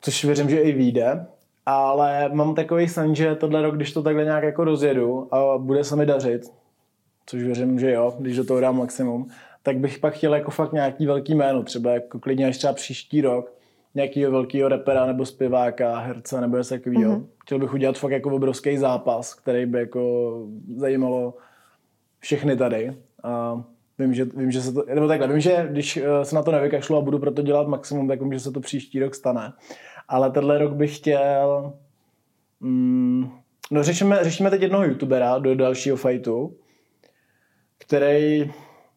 [0.00, 1.26] což věřím, že i vyjde,
[1.66, 5.84] ale mám takový sen, že tenhle rok, když to takhle nějak jako rozjedu a bude
[5.84, 6.42] se mi dařit,
[7.26, 9.30] což věřím, že jo, když do toho dám maximum,
[9.62, 13.20] tak bych pak chtěl jako fakt nějaký velký jméno, třeba jako klidně až třeba příští
[13.20, 13.52] rok,
[13.94, 17.12] nějakého velkého repera nebo zpěváka, herce nebo něco takového.
[17.12, 17.26] Mm-hmm.
[17.42, 20.32] Chtěl bych udělat fakt jako obrovský zápas, který by jako
[20.76, 21.34] zajímalo
[22.20, 22.96] všechny tady.
[23.22, 23.62] A
[24.00, 26.52] vím, že, vím, že se to, nebo takhle, vím, že když eh, se na to
[26.52, 29.52] nevykašlu a budu pro to dělat maximum, tak vím, že se to příští rok stane.
[30.08, 31.72] Ale tenhle rok bych chtěl...
[32.60, 33.30] Mm,
[33.70, 36.56] no řešíme, řešíme teď jednoho youtubera do dalšího fightu,
[37.78, 38.50] který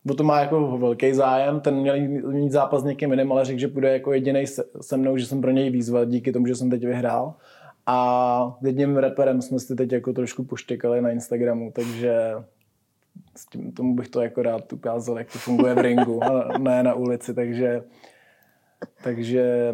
[0.09, 1.95] o to má jako velký zájem, ten měl
[2.31, 5.25] mít zápas s někým jiným, ale řekl, že půjde jako jediný se, se mnou, že
[5.25, 7.33] jsem pro něj výzva díky tomu, že jsem teď vyhrál.
[7.85, 12.31] A jedním reperem jsme si teď jako trošku poštěkali na Instagramu, takže
[13.35, 16.83] s tím, tomu bych to jako rád ukázal, jak to funguje v ringu, a ne
[16.83, 17.83] na ulici, takže,
[19.03, 19.73] takže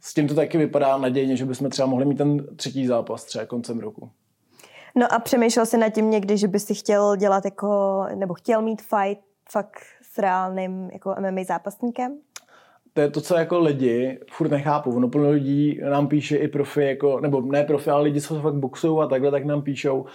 [0.00, 3.46] s tím to taky vypadá nadějně, že bychom třeba mohli mít ten třetí zápas třeba
[3.46, 4.10] koncem roku.
[4.94, 8.62] No a přemýšlel jsi nad tím někdy, že bys si chtěl dělat jako, nebo chtěl
[8.62, 12.18] mít fight fakt s reálným jako MMA zápasníkem?
[12.98, 14.96] to je to, co jako lidi furt nechápu.
[14.96, 18.54] Ono plno lidí nám píše i profi, jako, nebo ne profi, ale lidi, co fakt
[18.54, 20.06] boxují a takhle, tak nám píšou,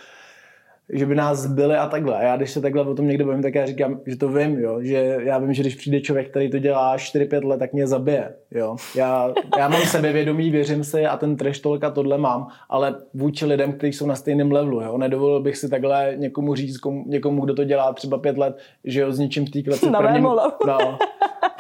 [0.93, 2.17] že by nás zbyli a takhle.
[2.17, 4.59] A já když se takhle o tom někdo bavím, tak já říkám, že to vím,
[4.59, 4.77] jo?
[4.81, 8.33] že já vím, že když přijde člověk, který to dělá 4-5 let, tak mě zabije.
[8.51, 8.75] Jo?
[8.95, 13.73] Já, já mám sebevědomí, věřím si a ten trash tolka tohle mám, ale vůči lidem,
[13.73, 14.81] kteří jsou na stejném levelu.
[14.81, 14.97] Jo?
[14.97, 19.01] Nedovolil bych si takhle někomu říct, komu, někomu, kdo to dělá třeba 5 let, že
[19.01, 19.89] jo, s ničím v té kleci.
[19.89, 20.97] Na prvním, no,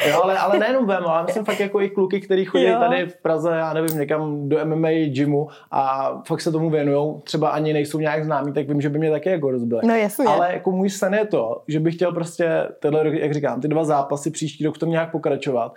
[0.07, 2.79] Jo, ale, ale nejenom VMO, ale myslím fakt jako i kluky, kteří chodí jo.
[2.79, 7.49] tady v Praze, já nevím, někam do MMA gymu a fakt se tomu věnují, třeba
[7.49, 9.81] ani nejsou nějak známí, tak vím, že by mě taky jako rozbili.
[9.83, 10.25] No jasně.
[10.25, 13.67] Ale jako můj sen je to, že bych chtěl prostě tenhle rok, jak říkám, ty
[13.67, 15.73] dva zápasy příští rok v tom nějak pokračovat.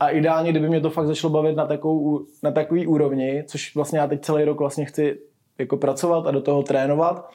[0.00, 3.98] A ideálně, kdyby mě to fakt začalo bavit na, takovou, na takový úrovni, což vlastně
[3.98, 5.18] já teď celý rok vlastně chci
[5.58, 7.30] jako pracovat a do toho trénovat,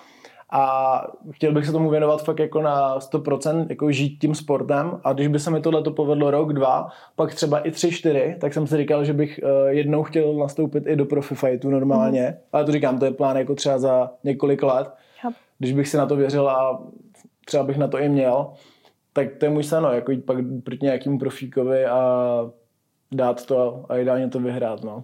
[0.49, 1.01] a
[1.31, 5.27] chtěl bych se tomu věnovat fakt jako na 100%, jako žít tím sportem a když
[5.27, 8.67] by se mi tohle to povedlo rok, dva, pak třeba i tři, čtyři, tak jsem
[8.67, 12.35] si říkal, že bych uh, jednou chtěl nastoupit i do profi fightu normálně, mm.
[12.53, 14.91] ale to říkám, to je plán jako třeba za několik let.
[15.59, 16.83] Když bych si na to věřil a
[17.45, 18.53] třeba bych na to i měl,
[19.13, 22.51] tak to je můj sen, no, jako jít pak proti nějakému profíkovi a
[23.11, 24.83] dát to a ideálně to vyhrát.
[24.83, 25.03] No.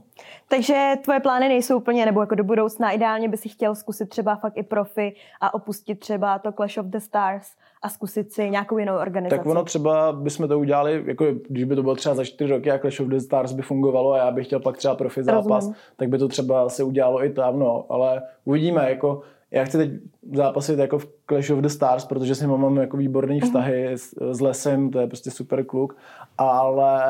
[0.50, 4.36] Takže tvoje plány nejsou úplně, nebo jako do budoucna ideálně by si chtěl zkusit třeba
[4.36, 7.48] fakt i profi a opustit třeba to Clash of the Stars
[7.82, 9.38] a zkusit si nějakou jinou organizaci.
[9.38, 12.72] Tak ono třeba bychom to udělali, jako když by to bylo třeba za čtyři roky
[12.72, 15.46] a Clash of the Stars by fungovalo a já bych chtěl pak třeba profi zápas,
[15.46, 15.76] Rozumím.
[15.96, 19.22] tak by to třeba se udělalo i tam, no, ale uvidíme, jako
[19.52, 19.92] já chci teď
[20.34, 23.46] zápasit jako v Clash of the Stars, protože s ním mám jako výborný mhm.
[23.46, 23.98] vztahy mm.
[23.98, 25.98] s, s Lesem, to je prostě super kluk,
[26.38, 27.04] ale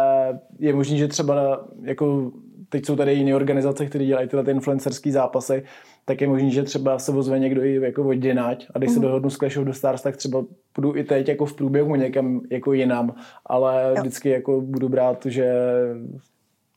[0.59, 2.31] je možný, že třeba jako
[2.69, 5.63] teď jsou tady jiné organizace, které dělají tyhle ty influencerské zápasy,
[6.05, 8.93] tak je možný, že třeba se ozve někdo i jako odděnať a když mm.
[8.93, 9.07] se mhm.
[9.07, 10.43] dohodnu s Clash of the Stars, tak třeba
[10.75, 13.15] budu i teď jako v průběhu někam jako jinam,
[13.45, 13.95] ale jo.
[13.99, 15.53] vždycky jako budu brát, že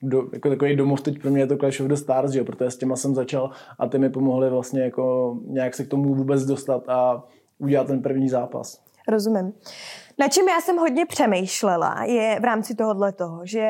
[0.05, 2.45] do, jako takový domov teď pro mě je to Clash of the Stars, že jo,
[2.45, 6.15] protože s těma jsem začal a ty mi pomohli vlastně jako nějak se k tomu
[6.15, 7.23] vůbec dostat a
[7.59, 8.85] udělat ten první zápas.
[9.09, 9.53] Rozumím.
[10.19, 13.69] Na čem já jsem hodně přemýšlela, je v rámci tohohle toho, že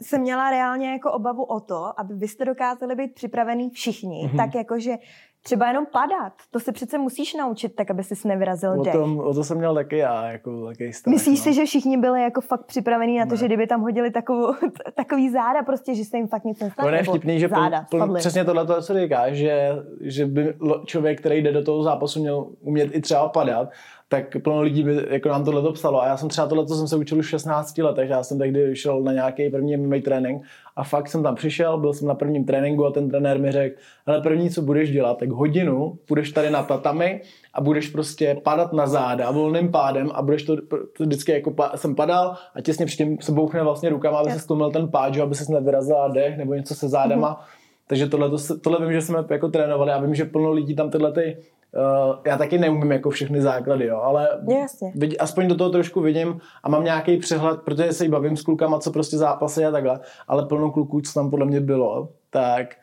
[0.00, 4.36] jsem měla reálně jako obavu o to, aby vy jste dokázali být připravený všichni, mm-hmm.
[4.36, 4.96] tak jakože
[5.42, 6.32] třeba jenom padat.
[6.50, 8.92] To se přece musíš naučit, tak aby si nevyrazil o dech.
[8.92, 11.44] Tom, o to jsem měl taky já, jako taky strach, Myslíš no.
[11.44, 13.36] si, že všichni byli jako fakt připravení na to, ne.
[13.36, 14.54] že kdyby tam hodili takovou,
[14.94, 16.88] takový záda, prostě, že se jim fakt nic nestane?
[16.88, 20.54] Ono je vtipný, že záda, pl, pl, přesně tohle to, co říkáš, že, že by
[20.84, 23.68] člověk, který jde do toho zápasu, měl umět i třeba padat,
[24.08, 26.02] tak plno lidí by jako nám tohle psalo.
[26.02, 28.10] A já jsem třeba tohle, jsem se učil už v 16 letech.
[28.10, 30.42] Já jsem tehdy šel na nějaký první MMA trénink
[30.76, 33.76] a fakt jsem tam přišel, byl jsem na prvním tréninku a ten trenér mi řekl,
[34.06, 37.20] ale první, co budeš dělat, tak hodinu půjdeš tady na tatami
[37.54, 40.56] a budeš prostě padat na záda volným pádem a budeš to,
[40.96, 44.38] to vždycky jako pa, jsem padal a těsně předtím se bouchne vlastně rukama, aby se
[44.38, 47.30] stlumil ten pád, aby se nevyrazila dech nebo něco se zádama.
[47.34, 47.68] Mm-hmm.
[47.86, 50.90] Takže tohle, to, tohle vím, že jsme jako trénovali a vím, že plno lidí tam
[50.90, 51.36] tyhle ty
[51.76, 54.28] Uh, já taky neumím jako všechny základy, jo, ale
[54.60, 54.92] Jasně.
[54.94, 58.42] Vid, aspoň do toho trošku vidím a mám nějaký přehled, protože se jí bavím s
[58.42, 62.76] klukama, co prostě zápasy a takhle, ale plno kluků, co tam podle mě bylo, tak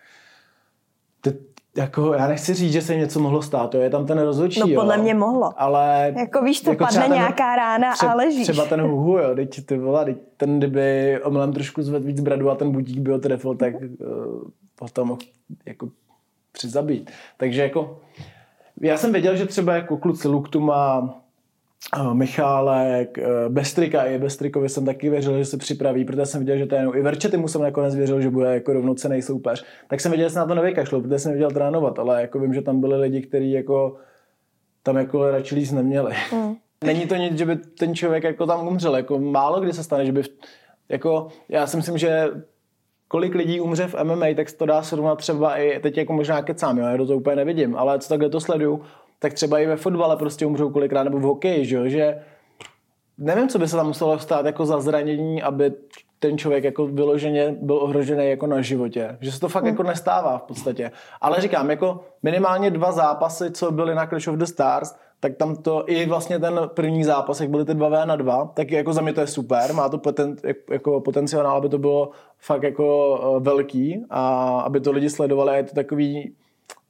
[1.22, 1.34] te,
[1.78, 4.60] jako, já nechci říct, že se jim něco mohlo stát, to je tam ten rozhodčí,
[4.60, 5.54] No podle jo, mě mohlo.
[5.58, 6.14] Ale...
[6.18, 8.44] Jako víš, to jako padne ten, nějaká rána tře, a ležíš.
[8.44, 12.50] Třeba ten huhu, jo, teď ty vole, teď ten kdyby omylem trošku zvedl víc bradu
[12.50, 13.88] a ten budík by ho trefil, tak uh,
[14.76, 15.22] potom mohl
[15.66, 15.90] jako
[16.52, 17.12] přizabít.
[17.38, 18.00] Takže jako
[18.82, 21.16] já jsem věděl, že třeba jako kluci Luktuma,
[22.14, 23.18] Michálek,
[23.50, 26.88] Bestrika, i Bestrikovi jsem taky věřil, že se připraví, protože jsem viděl, že to je
[26.96, 29.66] i Verčety mu jsem nakonec věřil, že bude jako rovnocený soupeř.
[29.88, 32.54] Tak jsem věděl, že se na to nevykašlo, protože jsem viděl trénovat, ale jako vím,
[32.54, 33.98] že tam byli lidi, kteří jako
[34.84, 36.14] tam jako radši líst neměli.
[36.34, 36.56] Mm.
[36.84, 40.06] Není to nic, že by ten člověk jako tam umřel, jako málo kdy se stane,
[40.06, 40.24] že by
[40.90, 42.30] jako já si myslím, že
[43.16, 46.78] kolik lidí umře v MMA, tak to dá srovnat třeba i, teď jako možná kecám,
[46.78, 48.82] jo, já to úplně nevidím, ale co takhle to sleduju,
[49.20, 52.20] tak třeba i ve fotbale prostě umřou kolikrát, nebo v hokeji, že, že
[53.18, 55.74] nevím, co by se tam muselo stát jako za zranění, aby
[56.20, 59.18] ten člověk jako vyloženě byl ohrožený jako na životě.
[59.22, 59.74] Že se to fakt hmm.
[59.74, 60.91] jako nestává v podstatě.
[61.22, 64.95] Ale říkám, jako minimálně dva zápasy, co byly na Clash of the Stars,
[65.26, 68.72] tak tam to i vlastně ten první zápas, jak byly ty 2 na 2, tak
[68.72, 70.36] jako za mě to je super, má to poten,
[70.72, 72.10] jako potenciál, aby to bylo
[72.40, 76.36] fakt jako eh, velký a aby to lidi sledovali je to takový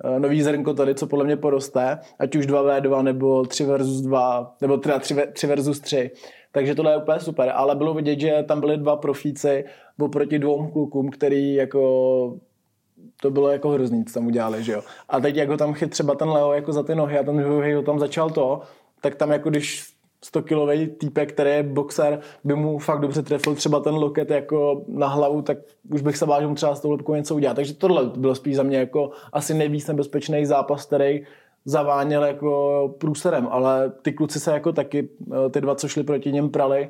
[0.04, 4.56] eh, nový zrnko tady, co podle mě poroste, ať už 2v2 nebo 3 versus 2,
[4.62, 6.12] nebo teda 3, 3 versus 3.
[6.52, 9.66] Takže tohle je úplně super, ale bylo vidět, že tam byly dva profíci
[10.00, 12.40] oproti dvou klukům, který jako
[13.22, 14.82] to bylo jako hrozný, co tam udělali, že jo.
[15.10, 17.74] A teď jako tam chyt třeba ten Leo jako za ty nohy a ten druhý
[17.74, 18.62] ho tam začal to,
[19.02, 23.56] tak tam jako když 100 kilový týpek, který je boxer, by mu fakt dobře trefil
[23.56, 25.58] třeba ten loket jako na hlavu, tak
[25.94, 27.54] už bych se mu třeba s tou lepkou něco udělat.
[27.54, 31.26] Takže tohle bylo spíš za mě jako asi nejvíc nebezpečný zápas, který
[31.66, 35.10] zaváněl jako průserem, ale ty kluci se jako taky,
[35.52, 36.90] ty dva, co šli proti něm prali,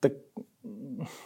[0.00, 0.12] tak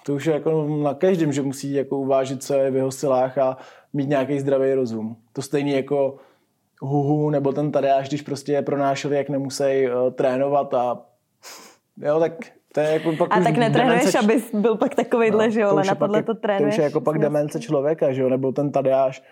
[0.06, 3.38] to už je jako na každém, že musí jako uvážit, co je v jeho silách
[3.38, 3.56] a
[3.92, 5.16] mít nějaký zdravý rozum.
[5.32, 6.16] To stejný jako
[6.80, 10.98] Huhu nebo ten Tadeáš, když prostě je pronášeli, jak nemusí uh, trénovat a
[12.02, 12.32] jo, tak
[12.74, 14.18] to je jako pak A tak netrénuješ, demence...
[14.18, 16.74] aby byl pak takovejhle, no, že jo, ale na tohle to trénuješ.
[16.74, 19.22] To už je jako pak demence člověka, že jo, nebo ten Tadeáš,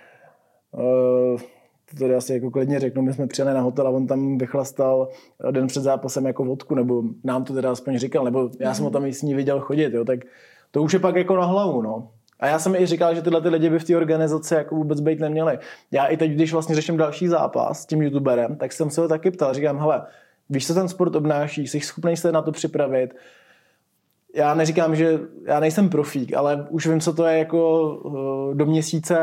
[0.72, 1.40] uh,
[1.90, 5.08] to tady asi jako klidně řeknu, my jsme přijeli na hotel a on tam vychlastal
[5.50, 8.90] den před zápasem jako vodku, nebo nám to teda aspoň říkal, nebo já jsem ho
[8.90, 10.18] tam i s ní viděl chodit, jo, tak
[10.70, 12.08] to už je pak jako na hlavu, no.
[12.40, 15.00] A já jsem i říkal, že tyhle ty lidi by v té organizaci jako vůbec
[15.00, 15.58] být neměli.
[15.90, 19.08] Já i teď, když vlastně řeším další zápas s tím youtuberem, tak jsem se ho
[19.08, 19.54] taky ptal.
[19.54, 20.02] Říkám, hele,
[20.50, 23.14] víš, co ten sport obnáší, jsi schopný se na to připravit,
[24.34, 28.66] já neříkám, že já nejsem profík, ale už vím, co to je jako eh, do
[28.66, 29.18] měsíce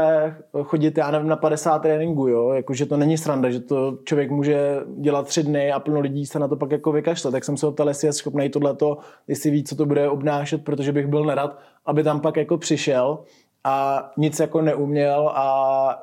[0.63, 4.32] chodit, já nevím, na 50 tréninku, jo, jako, že to není sranda, že to člověk
[4.32, 7.32] může dělat tři dny a plno lidí se na to pak jako vykašle.
[7.32, 8.97] Tak jsem se optal, jestli je schopný tohleto,
[9.28, 13.19] jestli ví, co to bude obnášet, protože bych byl nerad, aby tam pak jako přišel
[13.63, 16.01] a nic jako neuměl a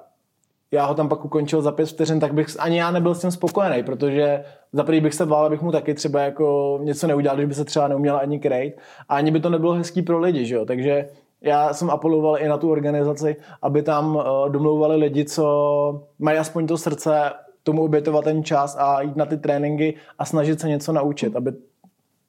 [0.72, 3.30] já ho tam pak ukončil za pět vteřin, tak bych ani já nebyl s tím
[3.30, 7.49] spokojený, protože za prvý bych se bál, abych mu taky třeba jako něco neudělal, když
[7.49, 8.78] by se třeba neuměl ani krejt
[9.09, 10.64] a ani by to nebylo hezký pro lidi, že jo?
[10.64, 11.09] takže
[11.43, 16.66] já jsem apeloval i na tu organizaci, aby tam uh, domlouvali lidi, co mají aspoň
[16.66, 17.30] to srdce
[17.62, 21.53] tomu obětovat ten čas a jít na ty tréninky a snažit se něco naučit, aby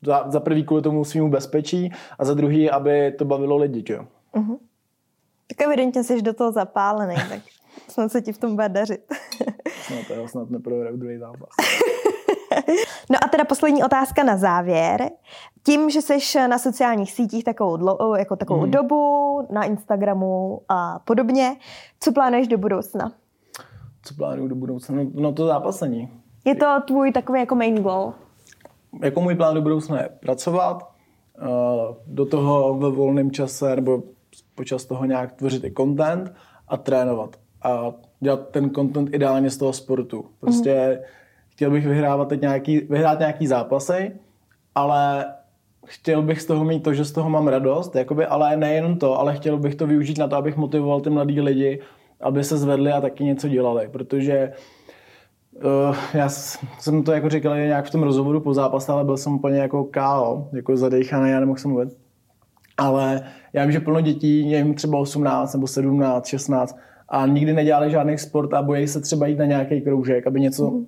[0.06, 4.06] za, za prvý kvůli tomu svýmu bezpečí a za druhý, aby to bavilo lidi, jo.
[4.34, 4.58] Uh-huh.
[5.48, 7.42] Tak evidentně jsi do toho zapálený, tak
[7.88, 9.02] snad se ti v tom bude dařit.
[9.82, 11.50] snad, jo, snad neprohraju druhý zápas.
[13.10, 15.10] No a teda poslední otázka na závěr.
[15.64, 18.72] Tím, že jsi na sociálních sítích takovou, dlo, jako takovou hmm.
[18.72, 21.56] dobu, na Instagramu a podobně,
[22.00, 23.12] co plánuješ do budoucna?
[24.04, 24.96] Co plánuju do budoucna?
[24.96, 26.10] No, no to zápasení.
[26.46, 28.14] Je to tvůj takový jako main goal?
[29.02, 30.90] Jako můj plán do budoucna je pracovat,
[31.42, 34.04] uh, do toho ve volném čase nebo
[34.56, 36.34] počas toho nějak tvořit i content
[36.68, 37.36] a trénovat.
[37.64, 40.26] A dělat ten content ideálně z toho sportu.
[40.40, 41.06] Prostě mm.
[41.50, 44.12] chtěl bych vyhrávat teď nějaký, vyhrát nějaký zápasy,
[44.76, 45.26] ale
[45.86, 49.20] chtěl bych z toho mít to, že z toho mám radost, jakoby, ale nejenom to,
[49.20, 51.82] ale chtěl bych to využít na to, abych motivoval ty mladý lidi,
[52.22, 54.83] aby se zvedli a taky něco dělali, protože uh,
[56.14, 56.30] já
[56.80, 59.84] jsem to jako říkal nějak v tom rozhovoru po zápase, ale byl jsem úplně jako
[59.84, 61.98] kálo, jako zadejchaný, já nemohl jsem mluvit.
[62.78, 63.22] Ale
[63.54, 66.78] já vím, že plno dětí, je jim třeba 18 nebo 17, 16
[67.10, 70.72] a nikdy nedělali žádný sport a bojí se třeba jít na nějaký kroužek, aby něco
[70.72, 70.86] mm.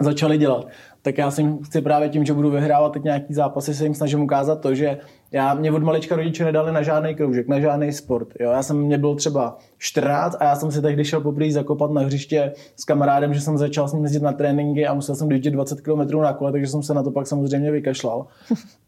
[0.00, 0.66] začali dělat
[1.02, 4.22] tak já si chci právě tím, že budu vyhrávat teď nějaký zápasy, se jim snažím
[4.22, 4.98] ukázat to, že
[5.32, 8.28] já mě od malička rodiče nedali na žádný kroužek, na žádný sport.
[8.40, 8.50] Jo?
[8.50, 12.00] Já jsem, mě byl třeba 14 a já jsem si tehdy šel poprvé zakopat na
[12.00, 15.44] hřiště s kamarádem, že jsem začal s ním jezdit na tréninky a musel jsem dojít
[15.44, 18.26] 20 km na kole, takže jsem se na to pak samozřejmě vykašlal.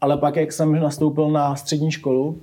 [0.01, 2.41] Ale pak, jak jsem nastoupil na střední školu,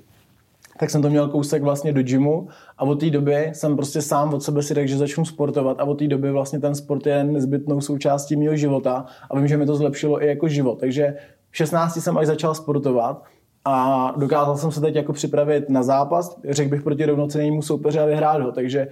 [0.82, 4.34] tak jsem to měl kousek vlastně do gymu a od té doby jsem prostě sám
[4.34, 7.24] od sebe si řekl, že začnu sportovat a od té doby vlastně ten sport je
[7.24, 10.80] nezbytnou součástí mého života a vím, že mi to zlepšilo i jako život.
[10.80, 11.16] Takže
[11.52, 13.24] v 16 jsem až začal sportovat
[13.66, 18.06] a dokázal jsem se teď jako připravit na zápas, řekl bych proti rovnocennému soupeři a
[18.06, 18.88] vyhrát ho, takže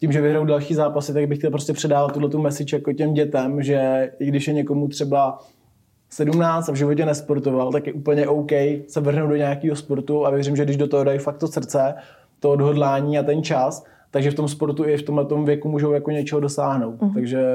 [0.00, 3.14] tím, že vyhraju další zápasy, tak bych chtěl prostě předávat tuhle tu message jako těm
[3.14, 5.38] dětem, že i když je někomu třeba
[6.12, 8.50] 17 a v životě nesportoval, tak je úplně OK
[8.88, 11.94] se vrhnout do nějakého sportu a věřím, že když do toho dají fakt to srdce,
[12.40, 16.10] to odhodlání a ten čas, takže v tom sportu i v tomhle věku můžou jako
[16.10, 17.00] něčeho dosáhnout.
[17.00, 17.14] Mm-hmm.
[17.14, 17.46] Takže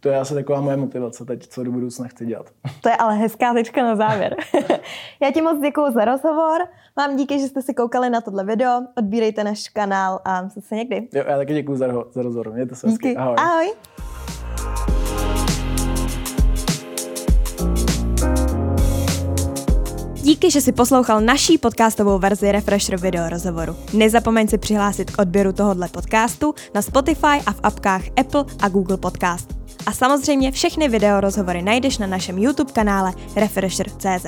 [0.00, 2.50] to je asi taková moje motivace teď, co do budoucna chci dělat.
[2.82, 4.36] To je ale hezká tečka na závěr.
[5.22, 6.60] Já ti moc děkuji za rozhovor.
[6.96, 8.82] Vám díky, že jste si koukali na tohle video.
[8.98, 11.08] Odbírejte náš kanál a se někdy.
[11.14, 12.52] Jo, já taky děkuji za, za rozhovor.
[12.52, 13.16] Mějte se hezky.
[13.16, 13.36] Ahoj.
[13.38, 14.15] Ahoj.
[20.26, 23.76] Díky, že si poslouchal naší podcastovou verzi Refresher video rozhovoru.
[23.92, 28.96] Nezapomeň si přihlásit k odběru tohoto podcastu na Spotify a v apkách Apple a Google
[28.96, 29.48] Podcast.
[29.86, 34.26] A samozřejmě všechny video rozhovory najdeš na našem YouTube kanále Refresher.cz.